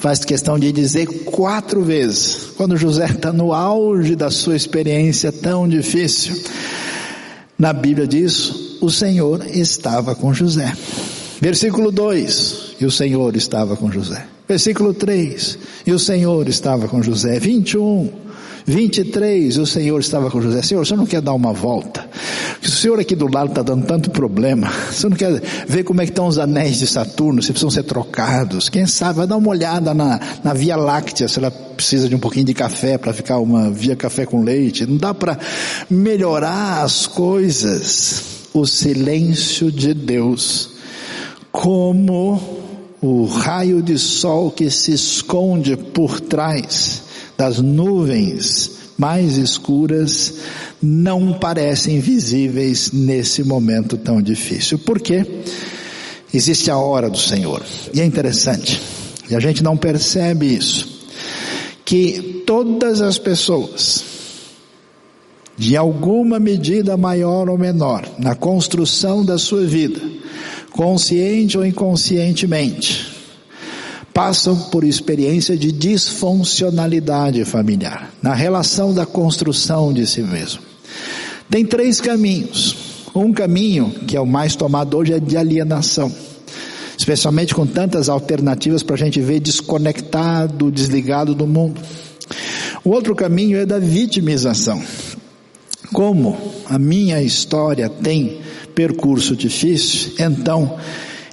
faz 0.01 0.25
questão 0.25 0.59
de 0.59 0.73
dizer 0.73 1.07
quatro 1.27 1.83
vezes, 1.83 2.53
quando 2.57 2.77
José 2.77 3.05
está 3.05 3.33
no 3.33 3.53
auge 3.53 4.17
da 4.17 4.31
sua 4.31 4.57
experiência 4.57 5.31
tão 5.31 5.69
difícil, 5.69 6.43
na 7.59 7.71
Bíblia 7.75 8.07
diz, 8.07 8.79
o 8.81 8.89
Senhor 8.89 9.47
estava 9.47 10.15
com 10.15 10.33
José. 10.33 10.73
Versículo 11.39 11.93
2, 11.93 12.77
e 12.81 12.87
o 12.87 12.91
Senhor 12.91 13.37
estava 13.37 13.77
com 13.77 13.93
José. 13.93 14.27
Versículo 14.49 14.95
3, 14.95 15.59
e 15.87 15.93
o 15.93 15.99
Senhor 15.99 16.49
estava 16.49 16.89
com 16.89 17.03
José. 17.03 17.39
21, 17.39 18.11
23, 18.67 19.57
o 19.59 19.67
Senhor 19.67 19.99
estava 20.01 20.31
com 20.31 20.41
José. 20.41 20.63
Senhor, 20.63 20.85
você 20.85 20.97
não 20.97 21.07
quer 21.07 21.21
dar 21.21 21.35
uma 21.35 21.53
volta? 21.53 22.09
O 22.63 22.69
Senhor 22.69 23.01
aqui 23.01 23.17
do 23.17 23.33
lado 23.33 23.51
está 23.51 23.63
dando 23.63 23.87
tanto 23.87 24.11
problema. 24.11 24.71
Você 24.91 25.09
não 25.09 25.17
quer 25.17 25.41
ver 25.67 25.85
como 25.85 26.01
é 26.01 26.05
que 26.05 26.13
estão 26.13 26.27
os 26.27 26.39
anéis 26.39 26.79
de 26.79 26.87
Saturno, 26.87 27.43
se 27.43 27.53
precisam 27.53 27.71
ser 27.71 27.85
trocados. 27.85 28.69
Quem 28.69 28.87
sabe, 28.87 29.19
vai 29.19 29.27
dar 29.27 29.37
uma 29.37 29.49
olhada 29.49 29.95
na, 29.95 30.21
na 30.45 30.53
Via 30.53 30.77
Láctea, 30.77 31.29
se 31.29 31.39
ela 31.39 31.51
precisa 31.51 32.09
de 32.09 32.15
um 32.15 32.19
pouquinho 32.19 32.45
de 32.45 32.55
café 32.55 32.99
para 32.99 33.13
ficar 33.13 33.39
uma 33.39 33.71
Via 33.71 33.97
Café 33.97 34.27
com 34.27 34.43
leite. 34.43 34.87
Não 34.87 34.97
dá 34.97 35.15
para 35.15 35.39
melhorar 35.89 36.83
as 36.83 37.07
coisas. 37.07 38.25
O 38.53 38.67
silêncio 38.67 39.71
de 39.71 39.95
Deus, 39.95 40.71
como 41.53 42.41
o 43.01 43.25
raio 43.25 43.81
de 43.81 43.97
sol 43.97 44.51
que 44.51 44.69
se 44.71 44.93
esconde 44.93 45.77
por 45.77 46.21
trás 46.21 47.10
das 47.41 47.59
nuvens 47.59 48.71
mais 48.99 49.39
escuras 49.39 50.35
não 50.83 51.33
parecem 51.33 51.99
visíveis 51.99 52.93
nesse 52.93 53.43
momento 53.43 53.97
tão 53.97 54.21
difícil. 54.21 54.79
Por 54.79 55.01
quê? 55.01 55.25
Existe 56.35 56.71
a 56.71 56.77
hora 56.77 57.09
do 57.09 57.17
Senhor. 57.17 57.63
E 57.95 58.01
é 58.03 58.05
interessante, 58.05 58.79
e 59.31 59.35
a 59.35 59.41
gente 59.41 59.63
não 59.63 59.75
percebe 59.75 60.55
isso, 60.55 60.87
que 61.83 62.43
todas 62.47 63.01
as 63.01 63.19
pessoas, 63.19 64.05
de 65.57 65.79
alguma 65.79 66.39
medida 66.39 66.95
maior 66.95 67.49
ou 67.49 67.57
menor, 67.57 68.07
na 68.19 68.35
construção 68.35 69.25
da 69.25 69.39
sua 69.39 69.65
vida, 69.65 69.99
consciente 70.73 71.57
ou 71.57 71.65
inconscientemente, 71.65 73.10
passam 74.13 74.57
por 74.57 74.85
experiência 74.85 75.57
de 75.57 75.71
disfuncionalidade 75.73 77.45
familiar, 77.45 78.11
na 78.23 78.35
relação 78.35 78.93
da 78.93 79.07
construção 79.07 79.93
de 79.93 80.07
si 80.07 80.23
mesmo. 80.23 80.61
Tem 81.49 81.65
três 81.65 82.01
caminhos. 82.01 82.77
Um 83.15 83.33
caminho, 83.33 83.91
que 84.07 84.17
é 84.17 84.21
o 84.21 84.27
mais 84.27 84.55
tomado 84.55 84.97
hoje, 84.97 85.13
é 85.13 85.19
de 85.19 85.37
alienação. 85.37 86.13
Especialmente 86.97 87.55
com 87.55 87.67
tantas 87.67 88.09
alternativas 88.09 88.83
para 88.83 88.95
a 88.95 88.99
gente 88.99 89.21
ver 89.21 89.41
desconectado, 89.41 90.71
desligado 90.71 91.35
do 91.35 91.47
mundo. 91.47 91.81
O 92.85 92.91
outro 92.91 93.15
caminho 93.15 93.59
é 93.59 93.67
da 93.67 93.79
vitimização. 93.79 94.83
Como 95.93 96.37
a 96.67 96.79
minha 96.79 97.21
história 97.21 97.89
tem 97.89 98.41
percurso 98.75 99.35
difícil, 99.35 100.13
então 100.19 100.79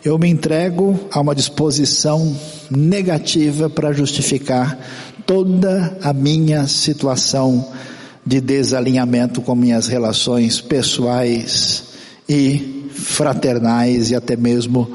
eu 0.08 0.17
me 0.17 0.30
entrego 0.30 0.98
a 1.12 1.20
uma 1.20 1.36
disposição 1.36 2.34
negativa 2.72 3.70
para 3.70 3.91
justificar 3.91 4.80
toda 5.26 5.98
a 6.02 6.13
minha 6.13 6.65
situação 6.65 7.67
de 8.26 8.39
desalinhamento 8.39 9.41
com 9.41 9.54
minhas 9.54 9.88
relações 9.88 10.62
pessoais 10.62 11.84
e 12.28 12.89
fraternais 12.93 14.12
e 14.12 14.15
até 14.15 14.38
mesmo 14.38 14.89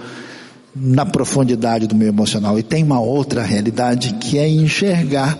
na 0.74 1.04
profundidade 1.04 1.86
do 1.86 1.94
meu 1.94 2.08
emocional. 2.08 2.58
E 2.58 2.62
tem 2.62 2.82
uma 2.82 3.00
outra 3.00 3.42
realidade 3.42 4.14
que 4.14 4.38
é 4.38 4.48
enxergar 4.48 5.38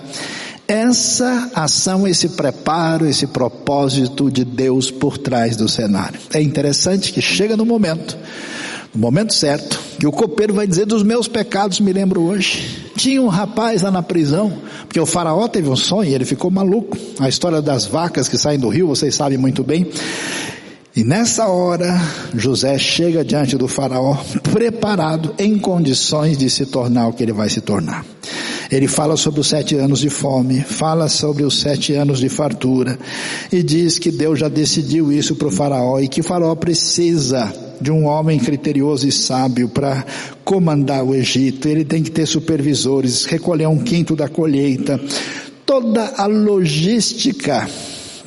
essa 0.69 1.51
ação, 1.55 2.07
esse 2.07 2.31
preparo, 2.31 3.07
esse 3.07 3.27
propósito 3.27 4.31
de 4.31 4.45
Deus 4.45 4.91
por 4.91 5.17
trás 5.17 5.57
do 5.57 5.67
cenário. 5.67 6.21
É 6.35 6.43
interessante 6.43 7.11
que 7.11 7.23
chega 7.23 7.57
no 7.57 7.65
momento 7.65 8.19
No 8.95 9.01
momento 9.01 9.33
certo, 9.33 9.81
que 9.99 10.07
o 10.07 10.13
copeiro 10.13 10.53
vai 10.53 10.67
dizer 10.67 10.85
dos 10.85 11.03
meus 11.03 11.27
pecados, 11.27 11.81
me 11.81 11.93
lembro 11.93 12.21
hoje. 12.21 12.91
Tinha 12.95 13.23
um 13.23 13.29
rapaz 13.29 13.81
lá 13.81 13.91
na 13.91 14.03
prisão, 14.03 14.53
porque 14.83 15.01
o 15.01 15.07
faraó 15.07 15.49
teve 15.49 15.71
um 15.71 15.77
sonho 15.77 16.11
e 16.11 16.15
ele 16.15 16.27
ficou 16.27 16.51
maluco. 16.51 16.97
A 17.19 17.27
história 17.27 17.63
das 17.63 17.87
vacas 17.87 18.29
que 18.29 18.37
saem 18.37 18.59
do 18.59 18.69
rio, 18.69 18.87
vocês 18.87 19.15
sabem 19.15 19.39
muito 19.39 19.65
bem. 19.65 19.91
E 20.95 21.03
nessa 21.03 21.47
hora, 21.47 21.99
José 22.35 22.77
chega 22.77 23.25
diante 23.25 23.57
do 23.57 23.67
faraó, 23.67 24.15
preparado, 24.53 25.35
em 25.39 25.59
condições 25.59 26.37
de 26.37 26.51
se 26.51 26.67
tornar 26.67 27.09
o 27.09 27.15
que 27.15 27.23
ele 27.23 27.33
vai 27.33 27.49
se 27.49 27.63
tornar. 27.63 28.05
Ele 28.73 28.89
fala 28.89 29.19
sobre 29.19 29.39
os 29.39 29.49
sete 29.49 29.75
anos 29.75 30.01
de 30.01 30.09
fome, 30.09 30.63
fala 30.63 31.07
sobre 31.07 31.45
os 31.45 31.61
sete 31.61 31.93
anos 31.93 32.19
de 32.19 32.31
fartura, 32.31 32.99
e 33.53 33.63
diz 33.63 33.99
que 33.99 34.11
Deus 34.11 34.39
já 34.39 34.49
decidiu 34.49 35.13
isso 35.13 35.37
para 35.37 35.49
o 35.49 35.51
faraó 35.51 36.01
e 36.01 36.09
que 36.09 36.23
o 36.23 36.25
faraó 36.25 36.55
precisa 36.55 37.53
de 37.79 37.91
um 37.91 38.07
homem 38.07 38.39
criterioso 38.39 39.07
e 39.07 39.13
sábio 39.13 39.69
para 39.69 40.07
comandar 40.43 41.05
o 41.05 41.15
Egito. 41.15 41.69
Ele 41.69 41.85
tem 41.85 42.03
que 42.03 42.11
ter 42.11 42.25
supervisores, 42.25 43.27
recolher 43.27 43.69
um 43.69 43.79
quinto 43.79 44.17
da 44.17 44.27
colheita, 44.27 44.99
toda 45.67 46.15
a 46.17 46.25
logística 46.25 47.69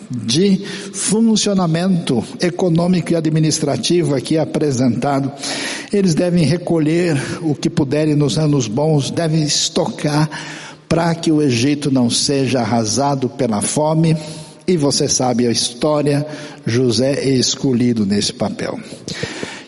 de 0.10 0.58
funcionamento 0.94 2.24
econômico 2.42 3.12
e 3.12 3.16
administrativo 3.16 4.16
aqui 4.16 4.38
apresentado. 4.38 5.32
Eles 5.92 6.14
devem 6.14 6.46
recolher 6.46 7.18
o 7.42 7.56
que 7.56 7.70
puderem 7.70 8.16
nos 8.16 8.38
anos 8.38 8.68
bons, 8.68 9.12
devem 9.12 9.44
estocar 9.44 10.30
para 10.88 11.14
que 11.16 11.32
o 11.32 11.42
Egito 11.42 11.92
não 11.92 12.10
seja 12.10 12.60
arrasado 12.60 13.30
pela 13.30 13.62
fome. 13.62 14.16
E 14.68 14.78
você 14.78 15.08
sabe 15.08 15.46
a 15.46 15.52
história, 15.52 16.26
José 16.66 17.20
é 17.20 17.30
escolhido 17.30 18.06
nesse 18.06 18.34
papel. 18.34 18.80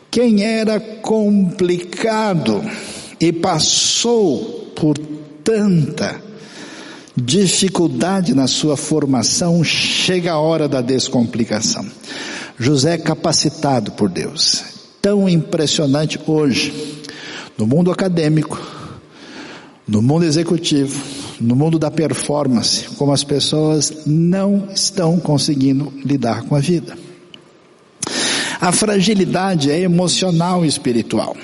Quem 0.10 0.43
era 0.43 0.80
complicado 0.80 2.63
e 3.19 3.32
passou 3.32 4.71
por 4.76 4.97
tanta 5.43 6.26
dificuldade 7.17 8.36
na 8.36 8.45
sua 8.45 8.77
formação, 8.77 9.63
chega 9.63 10.34
a 10.34 10.39
hora 10.39 10.67
da 10.67 10.82
descomplicação. 10.82 11.84
José 12.60 12.93
é 12.93 12.97
capacitado 12.97 13.91
por 13.93 14.08
Deus. 14.08 14.63
Tão 15.01 15.27
impressionante 15.27 16.19
hoje, 16.27 17.01
no 17.58 17.65
mundo 17.65 17.91
acadêmico, 17.91 18.62
no 19.88 20.01
mundo 20.01 20.25
executivo, 20.25 21.01
no 21.41 21.56
mundo 21.56 21.80
da 21.80 21.89
performance, 21.89 22.88
como 22.97 23.12
as 23.12 23.23
pessoas 23.23 24.06
não 24.06 24.67
estão 24.73 25.19
conseguindo 25.19 25.91
lidar 26.06 26.43
com 26.43 26.56
a 26.56 26.60
vida. 26.60 26.97
A 28.60 28.71
fragilidade 28.71 29.71
é 29.71 29.80
emocional 29.80 30.65
e 30.65 30.67
espiritual. 30.67 31.36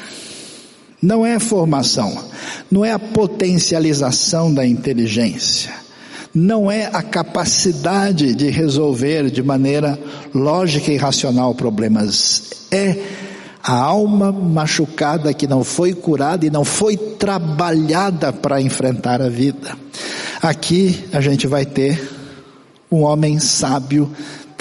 Não 1.04 1.26
é 1.26 1.38
formação, 1.38 2.18
não 2.72 2.86
é 2.86 2.94
a 2.94 2.98
potencialização 2.98 4.54
da 4.54 4.66
inteligência, 4.66 5.74
não 6.34 6.72
é 6.72 6.86
a 6.94 7.02
capacidade 7.02 8.34
de 8.34 8.50
resolver 8.50 9.30
de 9.30 9.44
maneira 9.44 10.00
lógica 10.34 10.94
e 10.94 10.96
racional 10.96 11.54
problemas, 11.54 12.44
é 12.72 12.98
a 13.62 13.76
alma 13.76 14.32
machucada 14.32 15.34
que 15.34 15.46
não 15.46 15.62
foi 15.62 15.94
curada 15.94 16.46
e 16.46 16.50
não 16.50 16.63
foi 16.63 16.96
trabalhada 16.96 18.32
para 18.32 18.62
enfrentar 18.62 19.22
a 19.22 19.28
vida. 19.28 19.78
Aqui 20.42 21.04
a 21.12 21.20
gente 21.20 21.48
vai 21.48 21.66
ter 21.66 22.02
um 22.89 23.02
homem 23.02 23.39
sábio 23.39 24.10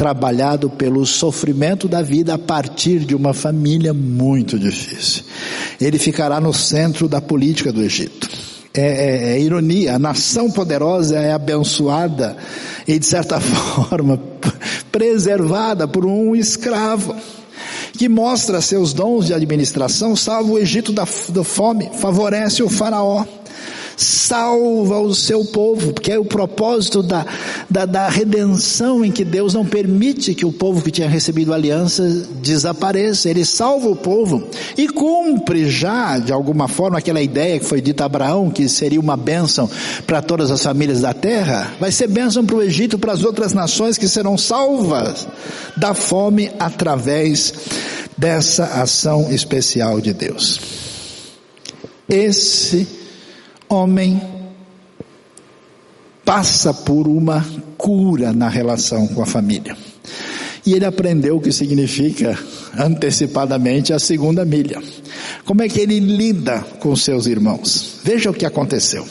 trabalhado 0.03 0.69
pelo 0.69 1.07
sofrimento 1.07 1.87
da 1.87 2.03
vida 2.03 2.35
a 2.35 2.39
partir 2.39 3.05
de 3.05 3.15
uma 3.15 3.33
família 3.33 3.95
muito 3.95 4.59
difícil. 4.59 5.23
Ele 5.81 5.97
ficará 5.97 6.41
no 6.41 6.53
centro 6.53 7.07
da 7.07 7.21
política 7.21 7.73
do 7.73 7.81
Egito. 7.81 8.29
É, 8.75 8.81
é, 8.81 9.35
é, 9.35 9.41
ironia, 9.41 9.95
a 9.95 10.01
nação 10.01 10.51
poderosa 10.51 11.17
é 11.21 11.33
abençoada 11.33 12.37
e 12.89 12.99
de 12.99 13.07
certa 13.07 13.39
forma 13.39 14.21
preservada 14.91 15.87
por 15.87 16.05
um 16.05 16.35
escravo 16.35 17.15
que 17.97 18.09
mostra 18.09 18.61
seus 18.61 18.93
dons 18.93 19.27
de 19.27 19.35
administração, 19.35 20.17
salva 20.17 20.51
o 20.51 20.59
Egito 20.59 20.93
da, 20.93 21.07
da 21.29 21.45
fome, 21.45 21.89
favorece 22.01 22.61
o 22.61 22.69
faraó 22.69 23.25
salva 24.03 25.01
o 25.01 25.15
seu 25.15 25.45
povo, 25.45 25.93
porque 25.93 26.13
é 26.13 26.19
o 26.19 26.25
propósito 26.25 27.03
da, 27.03 27.25
da, 27.71 27.87
da, 27.87 28.09
redenção 28.09 29.05
em 29.05 29.11
que 29.11 29.25
Deus 29.25 29.55
não 29.55 29.65
permite 29.65 30.35
que 30.35 30.45
o 30.45 30.53
povo 30.53 30.83
que 30.83 30.91
tinha 30.91 31.09
recebido 31.09 31.55
aliança 31.55 32.03
desapareça, 32.41 33.31
ele 33.31 33.45
salva 33.45 33.89
o 33.89 33.97
povo 33.97 34.43
e 34.77 34.89
cumpre 34.89 35.71
já, 35.71 36.19
de 36.19 36.33
alguma 36.33 36.69
forma, 36.69 36.99
aquela 36.99 37.23
ideia 37.23 37.59
que 37.59 37.65
foi 37.65 37.81
dita 37.81 38.05
a 38.05 38.07
Abraão, 38.07 38.51
que 38.51 38.69
seria 38.69 39.01
uma 39.01 39.17
bênção 39.17 39.71
para 40.07 40.21
todas 40.21 40.51
as 40.51 40.63
famílias 40.63 41.01
da 41.01 41.15
terra, 41.15 41.73
vai 41.79 41.93
ser 41.93 42.09
bênção 42.09 42.45
para 42.45 42.57
o 42.57 42.63
Egito, 42.63 42.99
para 42.99 43.13
as 43.13 43.25
outras 43.25 43.53
nações 43.53 43.97
que 43.97 44.09
serão 44.09 44.37
salvas 44.37 45.27
da 45.77 45.95
fome 45.95 46.51
através 46.59 47.53
dessa 48.17 48.65
ação 48.83 49.33
especial 49.33 50.01
de 50.01 50.13
Deus. 50.13 50.61
Esse 52.09 53.02
homem 53.73 54.21
passa 56.25 56.73
por 56.75 57.09
uma 57.09 57.45
cura 57.77 58.33
na 58.33 58.49
relação 58.49 59.09
com 59.09 59.23
a 59.23 59.27
família. 59.27 59.77
E 60.65 60.75
ele 60.75 60.85
aprendeu 60.85 61.37
o 61.37 61.41
que 61.41 61.51
significa 61.51 62.39
antecipadamente 62.79 63.93
a 63.93 63.99
segunda 63.99 64.45
milha. 64.45 64.81
Como 65.45 65.63
é 65.63 65.69
que 65.69 65.81
ele 65.81 65.99
lida 65.99 66.61
com 66.79 66.95
seus 66.95 67.27
irmãos? 67.27 68.01
Veja 68.05 68.31
o 68.31 68.35
que 68.35 68.47
aconteceu. 68.47 69.05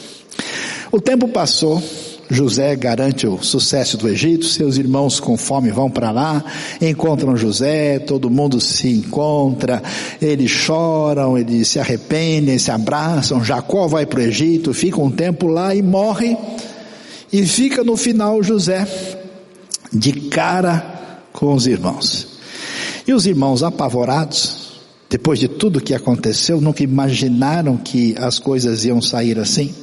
O 0.90 1.00
tempo 1.00 1.28
passou, 1.28 1.82
José 2.32 2.74
garante 2.74 3.26
o 3.26 3.42
sucesso 3.42 3.98
do 3.98 4.08
Egito, 4.08 4.46
seus 4.46 4.78
irmãos 4.78 5.20
com 5.20 5.36
fome 5.36 5.70
vão 5.70 5.90
para 5.90 6.10
lá, 6.10 6.42
encontram 6.80 7.36
José, 7.36 7.98
todo 7.98 8.30
mundo 8.30 8.58
se 8.58 8.88
encontra, 8.88 9.82
eles 10.20 10.50
choram, 10.50 11.36
eles 11.36 11.68
se 11.68 11.78
arrependem, 11.78 12.58
se 12.58 12.70
abraçam, 12.70 13.44
Jacó 13.44 13.86
vai 13.86 14.06
para 14.06 14.20
o 14.20 14.22
Egito, 14.22 14.72
fica 14.72 14.98
um 14.98 15.10
tempo 15.10 15.46
lá 15.46 15.74
e 15.74 15.82
morre, 15.82 16.34
e 17.30 17.44
fica 17.46 17.84
no 17.84 17.98
final 17.98 18.42
José 18.42 18.88
de 19.92 20.12
cara 20.30 21.20
com 21.34 21.54
os 21.54 21.66
irmãos. 21.66 22.28
E 23.06 23.12
os 23.12 23.26
irmãos 23.26 23.62
apavorados, 23.62 24.80
depois 25.10 25.38
de 25.38 25.48
tudo 25.48 25.82
que 25.82 25.92
aconteceu, 25.92 26.62
nunca 26.62 26.82
imaginaram 26.82 27.76
que 27.76 28.14
as 28.18 28.38
coisas 28.38 28.86
iam 28.86 29.02
sair 29.02 29.38
assim. 29.38 29.74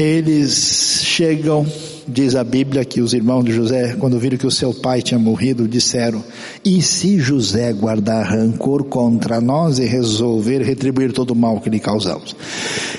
Eles 0.00 1.02
chegam, 1.04 1.66
diz 2.08 2.34
a 2.34 2.42
Bíblia 2.42 2.86
que 2.86 3.02
os 3.02 3.12
irmãos 3.12 3.44
de 3.44 3.52
José, 3.52 3.96
quando 3.98 4.18
viram 4.18 4.38
que 4.38 4.46
o 4.46 4.50
seu 4.50 4.72
pai 4.72 5.02
tinha 5.02 5.20
morrido, 5.20 5.68
disseram: 5.68 6.24
E 6.64 6.80
se 6.80 7.18
José 7.18 7.70
guardar 7.74 8.24
rancor 8.24 8.84
contra 8.84 9.42
nós 9.42 9.78
e 9.78 9.84
resolver 9.84 10.62
retribuir 10.62 11.12
todo 11.12 11.32
o 11.32 11.36
mal 11.36 11.60
que 11.60 11.68
lhe 11.68 11.78
causamos? 11.78 12.34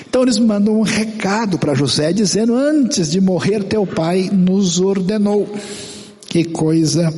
Então 0.07 0.21
eles 0.21 0.37
mandam 0.37 0.79
um 0.79 0.83
recado 0.83 1.57
para 1.57 1.73
José 1.73 2.13
dizendo: 2.13 2.53
Antes 2.55 3.09
de 3.09 3.19
morrer, 3.19 3.63
teu 3.63 3.83
pai 3.87 4.29
nos 4.31 4.79
ordenou. 4.79 5.49
Que 6.27 6.43
coisa 6.43 7.11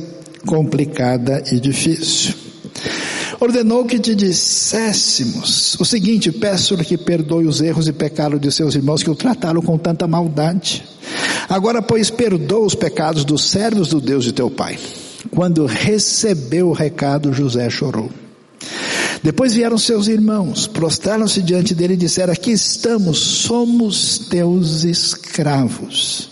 complicada 0.46 1.44
e 1.52 1.60
difícil 1.60 2.44
ordenou 3.40 3.84
que 3.84 3.98
te 3.98 4.14
disséssemos 4.14 5.76
o 5.78 5.84
seguinte: 5.84 6.32
peço-lhe 6.32 6.84
que 6.84 6.96
perdoe 6.98 7.46
os 7.46 7.60
erros 7.60 7.88
e 7.88 7.92
pecados 7.92 8.40
de 8.40 8.50
seus 8.50 8.74
irmãos 8.74 9.02
que 9.02 9.10
o 9.10 9.14
trataram 9.14 9.62
com 9.62 9.78
tanta 9.78 10.06
maldade. 10.06 10.84
Agora, 11.48 11.82
pois, 11.82 12.10
perdoa 12.10 12.66
os 12.66 12.74
pecados 12.74 13.24
dos 13.24 13.44
servos 13.44 13.88
do 13.88 14.00
Deus 14.00 14.24
de 14.24 14.32
teu 14.32 14.50
pai. 14.50 14.78
Quando 15.30 15.66
recebeu 15.66 16.68
o 16.68 16.72
recado, 16.72 17.32
José 17.32 17.68
chorou. 17.70 18.10
Depois 19.22 19.54
vieram 19.54 19.78
seus 19.78 20.06
irmãos, 20.06 20.66
prostraram-se 20.66 21.42
diante 21.42 21.74
dele 21.74 21.94
e 21.94 21.98
disseram: 21.98 22.32
Aqui 22.32 22.52
estamos, 22.52 23.18
somos 23.18 24.18
teus 24.18 24.84
escravos. 24.84 26.30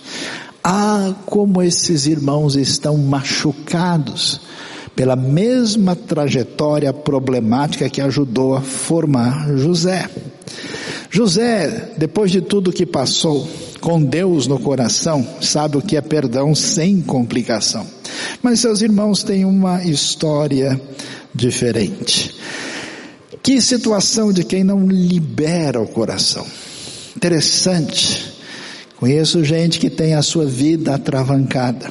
Ah, 0.62 1.14
como 1.26 1.60
esses 1.62 2.06
irmãos 2.06 2.54
estão 2.54 2.96
machucados 2.96 4.40
pela 4.94 5.16
mesma 5.16 5.96
trajetória 5.96 6.92
problemática 6.92 7.88
que 7.88 8.00
ajudou 8.00 8.54
a 8.54 8.60
formar 8.60 9.56
José. 9.56 10.08
José, 11.10 11.92
depois 11.96 12.30
de 12.30 12.40
tudo 12.40 12.72
que 12.72 12.86
passou, 12.86 13.48
com 13.80 14.02
Deus 14.02 14.46
no 14.46 14.58
coração, 14.58 15.26
sabe 15.40 15.76
o 15.76 15.82
que 15.82 15.96
é 15.96 16.00
perdão 16.00 16.54
sem 16.54 17.00
complicação. 17.00 17.86
Mas 18.42 18.60
seus 18.60 18.80
irmãos 18.80 19.22
têm 19.22 19.44
uma 19.44 19.84
história 19.84 20.80
diferente. 21.34 22.34
Que 23.42 23.60
situação 23.60 24.32
de 24.32 24.44
quem 24.44 24.62
não 24.62 24.86
libera 24.86 25.80
o 25.80 25.88
coração. 25.88 26.46
Interessante. 27.16 28.32
Conheço 28.96 29.42
gente 29.42 29.80
que 29.80 29.90
tem 29.90 30.14
a 30.14 30.22
sua 30.22 30.46
vida 30.46 30.94
atravancada 30.94 31.90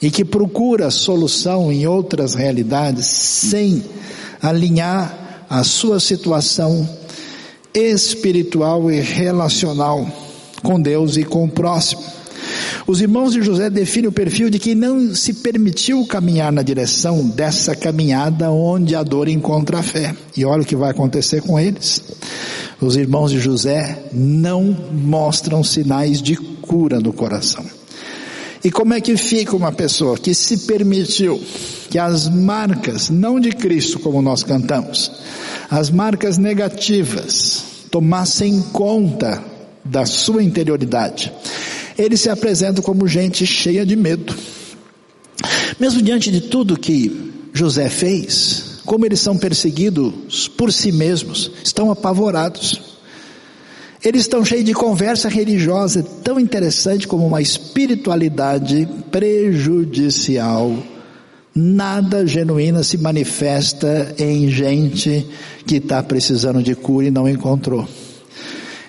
e 0.00 0.10
que 0.10 0.24
procura 0.24 0.90
solução 0.90 1.70
em 1.70 1.86
outras 1.86 2.34
realidades 2.34 3.06
sem 3.06 3.84
alinhar 4.40 5.44
a 5.48 5.62
sua 5.62 6.00
situação 6.00 6.88
espiritual 7.74 8.90
e 8.90 9.00
relacional 9.00 10.06
com 10.62 10.80
Deus 10.80 11.16
e 11.16 11.24
com 11.24 11.44
o 11.44 11.50
próximo. 11.50 12.02
Os 12.86 13.00
irmãos 13.00 13.32
de 13.32 13.42
José 13.42 13.70
definem 13.70 14.08
o 14.08 14.12
perfil 14.12 14.50
de 14.50 14.58
quem 14.58 14.74
não 14.74 15.14
se 15.14 15.34
permitiu 15.34 16.04
caminhar 16.06 16.50
na 16.50 16.62
direção 16.62 17.28
dessa 17.28 17.76
caminhada 17.76 18.50
onde 18.50 18.96
a 18.96 19.02
dor 19.02 19.28
encontra 19.28 19.78
a 19.78 19.82
fé. 19.82 20.14
E 20.36 20.44
olha 20.44 20.62
o 20.62 20.66
que 20.66 20.74
vai 20.74 20.90
acontecer 20.90 21.42
com 21.42 21.58
eles. 21.58 22.02
Os 22.80 22.96
irmãos 22.96 23.30
de 23.30 23.38
José 23.38 24.06
não 24.12 24.76
mostram 24.92 25.62
sinais 25.62 26.20
de 26.20 26.36
cura 26.36 26.98
no 26.98 27.12
coração. 27.12 27.79
E 28.62 28.70
como 28.70 28.92
é 28.94 29.00
que 29.00 29.16
fica 29.16 29.56
uma 29.56 29.72
pessoa 29.72 30.18
que 30.18 30.34
se 30.34 30.58
permitiu 30.58 31.42
que 31.88 31.98
as 31.98 32.28
marcas, 32.28 33.08
não 33.08 33.40
de 33.40 33.50
Cristo 33.52 33.98
como 33.98 34.20
nós 34.20 34.42
cantamos, 34.42 35.10
as 35.70 35.90
marcas 35.90 36.36
negativas 36.36 37.64
tomassem 37.90 38.60
conta 38.72 39.42
da 39.84 40.04
sua 40.04 40.42
interioridade? 40.42 41.32
eles 42.02 42.20
se 42.20 42.30
apresentam 42.30 42.82
como 42.82 43.06
gente 43.06 43.44
cheia 43.46 43.84
de 43.84 43.94
medo. 43.94 44.34
Mesmo 45.78 46.00
diante 46.00 46.30
de 46.30 46.40
tudo 46.40 46.78
que 46.78 47.32
José 47.52 47.88
fez, 47.88 48.80
como 48.84 49.04
eles 49.04 49.20
são 49.20 49.36
perseguidos 49.36 50.48
por 50.48 50.72
si 50.72 50.92
mesmos, 50.92 51.50
estão 51.62 51.90
apavorados. 51.90 52.80
Eles 54.02 54.22
estão 54.22 54.44
cheios 54.44 54.64
de 54.64 54.72
conversa 54.72 55.28
religiosa 55.28 56.02
tão 56.24 56.40
interessante 56.40 57.06
como 57.06 57.26
uma 57.26 57.42
espiritualidade 57.42 58.88
prejudicial. 59.10 60.74
Nada 61.54 62.26
genuína 62.26 62.82
se 62.82 62.96
manifesta 62.96 64.14
em 64.18 64.48
gente 64.48 65.26
que 65.66 65.76
está 65.76 66.02
precisando 66.02 66.62
de 66.62 66.74
cura 66.74 67.08
e 67.08 67.10
não 67.10 67.28
encontrou. 67.28 67.86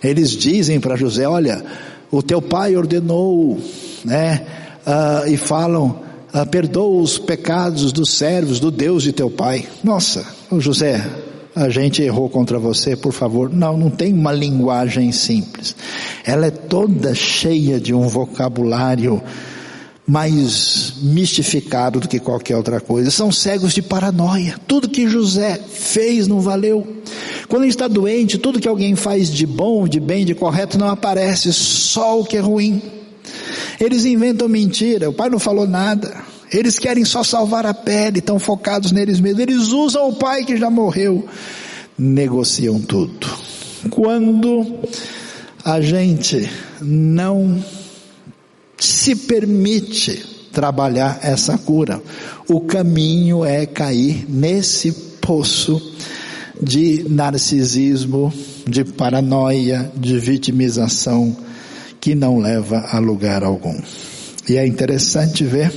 Eles 0.02 0.30
dizem 0.30 0.80
para 0.80 0.96
José: 0.96 1.28
Olha, 1.28 1.62
o 2.10 2.24
teu 2.24 2.42
pai 2.42 2.78
ordenou, 2.78 3.60
né? 4.06 4.46
Uh, 4.86 5.30
e 5.30 5.38
falam, 5.38 6.02
uh, 6.34 6.46
perdoa 6.50 7.02
os 7.02 7.18
pecados 7.18 7.92
dos 7.92 8.14
servos, 8.14 8.60
do 8.60 8.72
Deus 8.72 9.04
de 9.04 9.12
teu 9.12 9.30
pai. 9.30 9.68
Nossa, 9.84 10.26
José, 10.58 11.06
a 11.56 11.70
gente 11.70 12.02
errou 12.02 12.30
contra 12.30 12.58
você, 12.58 12.96
por 12.96 13.12
favor. 13.12 13.54
Não, 13.54 13.78
não 13.78 13.90
tem 13.90 14.14
uma 14.14 14.32
linguagem 14.32 15.12
simples. 15.12 15.76
Ela 16.26 16.48
é 16.48 16.52
toda 16.52 17.14
cheia 17.14 17.80
de 17.80 17.94
um 17.94 18.08
vocabulário 18.08 19.22
mais 20.08 20.96
mistificado 21.02 22.00
do 22.00 22.08
que 22.08 22.20
qualquer 22.20 22.58
outra 22.58 22.80
coisa. 22.80 23.12
São 23.12 23.32
cegos 23.32 23.74
de 23.74 23.82
paranoia. 23.82 24.56
Tudo 24.68 24.90
que 24.90 25.08
José 25.08 25.58
fez 25.58 26.28
não 26.28 26.42
valeu. 26.42 26.86
Quando 27.48 27.64
gente 27.64 27.74
está 27.74 27.88
doente, 27.88 28.38
tudo 28.38 28.60
que 28.60 28.68
alguém 28.68 28.96
faz 28.96 29.32
de 29.32 29.46
bom, 29.46 29.88
de 29.88 30.00
bem, 30.00 30.26
de 30.26 30.34
correto 30.34 30.78
não 30.78 30.90
aparece, 30.90 31.52
só 31.54 32.20
o 32.20 32.26
que 32.26 32.38
é 32.38 32.40
ruim. 32.40 32.82
Eles 33.80 34.06
inventam 34.06 34.48
mentira, 34.48 35.10
o 35.10 35.14
pai 35.14 35.30
não 35.30 35.40
falou 35.40 35.68
nada. 35.68 36.31
Eles 36.52 36.78
querem 36.78 37.06
só 37.06 37.24
salvar 37.24 37.66
a 37.66 37.74
pele, 37.74 38.20
estão 38.20 38.38
focados 38.38 38.92
neles 38.92 39.20
mesmos. 39.20 39.42
Eles 39.42 39.68
usam 39.70 40.10
o 40.10 40.16
pai 40.16 40.44
que 40.44 40.58
já 40.58 40.70
morreu, 40.70 41.26
negociam 41.98 42.80
tudo. 42.80 43.28
Quando 43.90 44.80
a 45.64 45.80
gente 45.80 46.50
não 46.82 47.64
se 48.78 49.16
permite 49.16 50.32
trabalhar 50.52 51.20
essa 51.22 51.58
cura. 51.58 52.02
O 52.50 52.62
caminho 52.62 53.46
é 53.46 53.66
cair 53.66 54.26
nesse 54.28 54.92
poço 55.22 55.82
de 56.62 57.06
narcisismo, 57.10 58.34
de 58.68 58.84
paranoia, 58.84 59.92
de 59.96 60.20
vitimização 60.20 61.36
que 62.00 62.16
não 62.16 62.40
leva 62.40 62.80
a 62.92 63.00
lugar 63.00 63.44
algum. 63.44 63.80
E 64.50 64.58
é 64.58 64.66
interessante 64.66 65.44
ver 65.44 65.72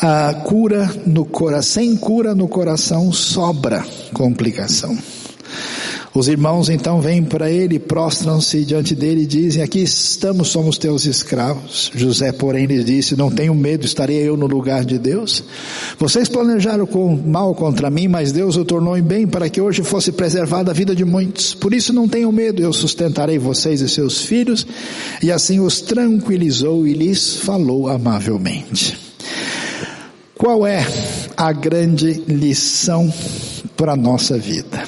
a 0.00 0.34
cura 0.44 0.90
no 1.06 1.24
coração, 1.24 1.82
sem 1.82 1.96
cura 1.96 2.34
no 2.34 2.48
coração 2.48 3.12
sobra 3.12 3.84
complicação. 4.12 4.96
Os 6.16 6.28
irmãos 6.28 6.70
então 6.70 6.98
vêm 6.98 7.22
para 7.22 7.50
ele, 7.50 7.78
prostram-se 7.78 8.64
diante 8.64 8.94
dele 8.94 9.24
e 9.24 9.26
dizem: 9.26 9.62
Aqui 9.62 9.80
estamos, 9.82 10.48
somos 10.48 10.78
teus 10.78 11.04
escravos. 11.04 11.90
José, 11.94 12.32
porém, 12.32 12.64
lhes 12.64 12.86
disse: 12.86 13.14
Não 13.14 13.30
tenho 13.30 13.54
medo, 13.54 13.84
estarei 13.84 14.16
eu 14.16 14.34
no 14.34 14.46
lugar 14.46 14.82
de 14.82 14.98
Deus. 14.98 15.44
Vocês 15.98 16.26
planejaram 16.26 16.88
mal 17.22 17.54
contra 17.54 17.90
mim, 17.90 18.08
mas 18.08 18.32
Deus 18.32 18.56
o 18.56 18.64
tornou 18.64 18.96
em 18.96 19.02
bem 19.02 19.26
para 19.26 19.50
que 19.50 19.60
hoje 19.60 19.82
fosse 19.82 20.10
preservada 20.10 20.70
a 20.70 20.74
vida 20.74 20.96
de 20.96 21.04
muitos. 21.04 21.52
Por 21.52 21.74
isso 21.74 21.92
não 21.92 22.08
tenham 22.08 22.32
medo, 22.32 22.62
eu 22.62 22.72
sustentarei 22.72 23.38
vocês 23.38 23.82
e 23.82 23.88
seus 23.88 24.22
filhos. 24.22 24.66
E 25.22 25.30
assim 25.30 25.60
os 25.60 25.82
tranquilizou 25.82 26.86
e 26.86 26.94
lhes 26.94 27.36
falou 27.36 27.88
amavelmente. 27.88 29.05
Qual 30.46 30.64
é 30.64 30.86
a 31.36 31.52
grande 31.52 32.22
lição 32.28 33.12
para 33.76 33.94
a 33.94 33.96
nossa 33.96 34.38
vida? 34.38 34.80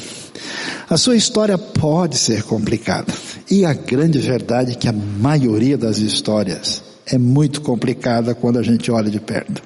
A 0.88 0.96
sua 0.96 1.16
história 1.16 1.58
pode 1.58 2.16
ser 2.16 2.44
complicada. 2.44 3.12
E 3.50 3.64
a 3.64 3.72
grande 3.72 4.20
verdade 4.20 4.70
é 4.70 4.74
que 4.76 4.86
a 4.86 4.92
maioria 4.92 5.76
das 5.76 5.98
histórias 5.98 6.80
é 7.04 7.18
muito 7.18 7.60
complicada 7.60 8.36
quando 8.36 8.60
a 8.60 8.62
gente 8.62 8.88
olha 8.92 9.10
de 9.10 9.18
perto. 9.18 9.60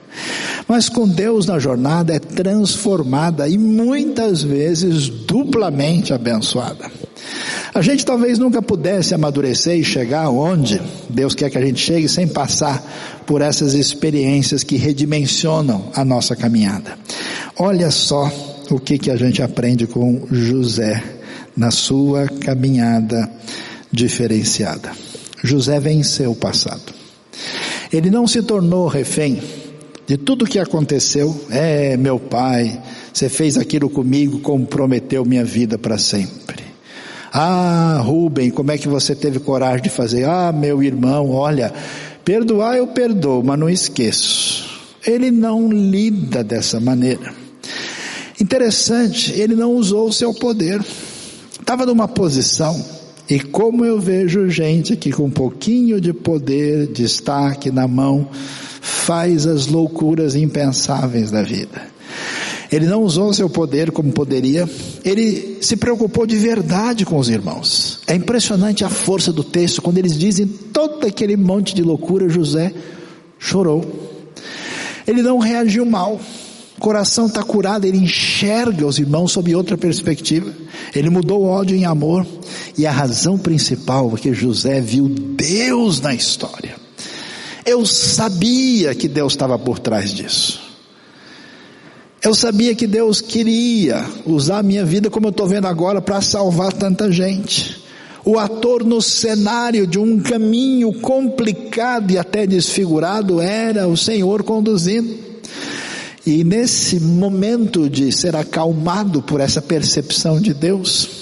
Mas 0.69 0.89
com 0.89 1.09
Deus 1.09 1.47
na 1.47 1.59
jornada 1.59 2.15
é 2.15 2.19
transformada 2.19 3.49
e 3.49 3.59
muitas 3.59 4.43
vezes 4.43 5.09
duplamente 5.09 6.13
abençoada. 6.13 6.91
A 7.75 7.81
gente 7.81 8.05
talvez 8.05 8.39
nunca 8.39 8.61
pudesse 8.61 9.15
amadurecer 9.15 9.79
e 9.79 9.85
chegar 9.85 10.29
onde 10.29 10.81
Deus 11.09 11.35
quer 11.35 11.51
que 11.51 11.57
a 11.57 11.65
gente 11.65 11.81
chegue 11.81 12.09
sem 12.09 12.29
passar 12.29 12.83
por 13.27 13.41
essas 13.41 13.73
experiências 13.73 14.63
que 14.63 14.77
redimensionam 14.77 15.87
a 15.95 16.05
nossa 16.05 16.37
caminhada. 16.37 16.99
Olha 17.59 17.91
só 17.91 18.31
o 18.71 18.79
que, 18.79 18.99
que 18.99 19.11
a 19.11 19.17
gente 19.17 19.43
aprende 19.43 19.87
com 19.87 20.27
José 20.31 21.03
na 21.57 21.71
sua 21.71 22.27
caminhada 22.27 23.31
diferenciada. 23.91 24.91
José 25.43 25.81
venceu 25.81 26.33
o 26.33 26.37
passado. 26.37 26.93
Ele 27.93 28.11
não 28.11 28.27
se 28.27 28.43
tornou 28.43 28.87
refém 28.87 29.43
de 30.07 30.17
tudo 30.17 30.45
o 30.45 30.49
que 30.49 30.59
aconteceu. 30.59 31.35
É, 31.51 31.97
meu 31.97 32.19
pai, 32.19 32.81
você 33.13 33.29
fez 33.29 33.57
aquilo 33.57 33.89
comigo, 33.89 34.41
comprometeu 34.41 35.25
minha 35.25 35.45
vida 35.45 35.79
para 35.79 35.99
sempre. 35.99 36.63
Ah, 37.33 38.01
Rubem, 38.05 38.51
como 38.51 38.73
é 38.73 38.79
que 38.79 38.89
você 38.89 39.15
teve 39.15 39.39
coragem 39.39 39.83
de 39.83 39.89
fazer? 39.89 40.25
Ah, 40.25 40.53
meu 40.53 40.83
irmão, 40.83 41.31
olha, 41.31 41.73
perdoar 42.25 42.77
eu 42.77 42.89
perdoo, 42.89 43.43
mas 43.43 43.59
não 43.59 43.71
esqueço. 43.71 44.71
Ele 45.07 45.31
não 45.31 45.69
lida 45.69 46.45
dessa 46.45 46.79
maneira. 46.79 47.33
Interessante, 48.41 49.33
ele 49.33 49.55
não 49.55 49.73
usou 49.73 50.09
o 50.09 50.13
seu 50.13 50.35
poder. 50.35 50.85
Estava 51.59 51.87
numa 51.87 52.09
posição, 52.09 52.85
e 53.31 53.41
como 53.41 53.85
eu 53.85 54.01
vejo 54.01 54.51
gente 54.51 54.97
que 54.97 55.11
com 55.13 55.25
um 55.25 55.31
pouquinho 55.31 56.01
de 56.01 56.13
poder, 56.13 56.89
destaque 56.89 57.71
na 57.71 57.87
mão, 57.89 58.29
faz 59.05 59.47
as 59.47 59.67
loucuras 59.67 60.35
impensáveis 60.35 61.31
da 61.31 61.43
vida. 61.43 61.93
Ele 62.71 62.87
não 62.87 63.03
usou 63.03 63.33
seu 63.35 63.51
poder 63.51 63.91
como 63.91 64.13
poderia, 64.13 64.69
ele 65.05 65.59
se 65.61 65.77
preocupou 65.77 66.27
de 66.27 66.37
verdade 66.37 67.05
com 67.05 67.19
os 67.19 67.29
irmãos. 67.29 68.01
É 68.07 68.15
impressionante 68.15 68.85
a 68.85 68.89
força 68.89 69.33
do 69.33 69.45
texto, 69.45 69.83
quando 69.83 69.99
eles 69.99 70.17
dizem 70.17 70.47
todo 70.47 71.07
aquele 71.07 71.37
monte 71.37 71.75
de 71.75 71.83
loucura, 71.83 72.29
José 72.29 72.73
chorou. 73.39 73.85
Ele 75.07 75.21
não 75.21 75.39
reagiu 75.39 75.85
mal 75.85 76.19
coração 76.83 77.27
está 77.27 77.45
curado, 77.45 77.85
ele 77.85 77.99
enxerga 77.99 78.85
os 78.85 78.99
irmãos 78.99 79.31
sob 79.31 79.55
outra 79.55 79.79
perspectiva. 79.79 80.53
Ele 80.93 81.09
mudou 81.09 81.43
o 81.43 81.47
ódio 81.47 81.77
em 81.77 81.85
amor. 81.85 82.27
E 82.77 82.87
a 82.87 82.91
razão 82.91 83.39
principal 83.39 84.13
é 84.15 84.19
que 84.19 84.35
José 84.35 84.81
viu 84.81 85.09
Deus 85.09 86.01
na 86.01 86.13
história. 86.13 86.82
Eu 87.65 87.87
sabia 87.87 88.95
que 88.95 89.07
Deus 89.07 89.35
estava 89.35 89.59
por 89.59 89.79
trás 89.79 90.11
disso. 90.13 90.61
Eu 92.23 92.35
sabia 92.35 92.75
que 92.75 92.87
Deus 92.87 93.21
queria 93.21 94.05
usar 94.25 94.59
a 94.59 94.63
minha 94.63 94.85
vida 94.85 95.11
como 95.11 95.27
eu 95.27 95.31
estou 95.31 95.47
vendo 95.47 95.67
agora 95.67 96.01
para 96.01 96.21
salvar 96.21 96.73
tanta 96.73 97.11
gente. 97.11 97.83
O 98.25 98.39
ator 98.39 98.85
no 98.85 99.03
cenário 99.03 99.87
de 99.87 99.99
um 99.99 100.21
caminho 100.21 100.93
complicado 101.01 102.13
e 102.13 102.19
até 102.19 102.47
desfigurado 102.47 103.41
era 103.41 103.89
o 103.89 103.97
Senhor 103.97 104.45
conduzindo. 104.45 105.19
E 106.25 106.45
nesse 106.45 107.01
momento 107.01 107.91
de 107.91 108.13
ser 108.13 108.37
acalmado 108.37 109.23
por 109.23 109.41
essa 109.41 109.61
percepção 109.61 110.41
de 110.41 110.55
Deus, 110.55 111.22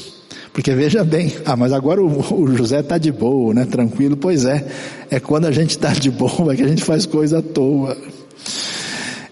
porque 0.53 0.75
veja 0.75 1.05
bem, 1.05 1.33
ah, 1.45 1.57
mas 1.57 1.73
agora 1.73 2.03
o, 2.03 2.57
José 2.57 2.81
está 2.81 2.99
de 2.99 3.13
boa, 3.13 3.55
né? 3.55 3.65
Tranquilo, 3.65 4.17
pois 4.17 4.45
é. 4.45 4.67
É 5.11 5.21
quando 5.21 5.47
a 5.47 5.53
gente 5.53 5.71
está 5.71 5.93
de 5.93 6.11
boa 6.11 6.55
que 6.57 6.63
a 6.63 6.69
gente 6.69 6.83
faz 6.83 7.07
coisa 7.07 7.39
à 7.39 7.43
toa. 7.43 7.97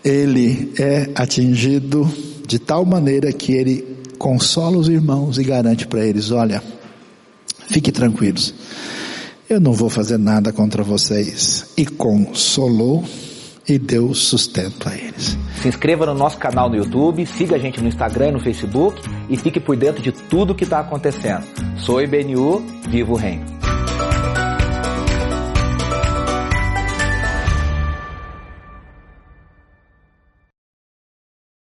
Ele 0.04 0.72
é 0.78 1.10
atingido 1.14 2.08
de 2.46 2.58
tal 2.58 2.84
maneira 2.84 3.32
que 3.32 3.52
ele 3.52 3.84
consola 4.16 4.78
os 4.78 4.88
irmãos 4.88 5.38
e 5.38 5.44
garante 5.44 5.86
para 5.86 6.04
eles: 6.06 6.30
olha, 6.30 6.62
fique 7.68 7.90
tranquilos, 7.90 8.54
eu 9.50 9.60
não 9.60 9.72
vou 9.72 9.90
fazer 9.90 10.18
nada 10.18 10.52
contra 10.52 10.84
vocês. 10.84 11.66
E 11.76 11.84
consolou 11.84 13.04
e 13.68 13.78
deu 13.78 14.14
sustento 14.14 14.88
a 14.88 14.96
eles. 14.96 15.36
Se 15.60 15.68
inscreva 15.68 16.06
no 16.06 16.14
nosso 16.14 16.38
canal 16.38 16.70
no 16.70 16.76
YouTube, 16.76 17.26
siga 17.26 17.56
a 17.56 17.58
gente 17.58 17.80
no 17.80 17.88
Instagram 17.88 18.28
e 18.28 18.32
no 18.32 18.40
Facebook 18.40 19.02
e 19.28 19.36
fique 19.36 19.60
por 19.60 19.76
dentro 19.76 20.02
de 20.02 20.12
tudo 20.12 20.54
que 20.54 20.64
está 20.64 20.80
acontecendo. 20.80 21.44
Sou 21.76 22.00
IBNU, 22.00 22.64
vivo 22.88 23.14
o 23.14 23.16
reino. 23.16 23.57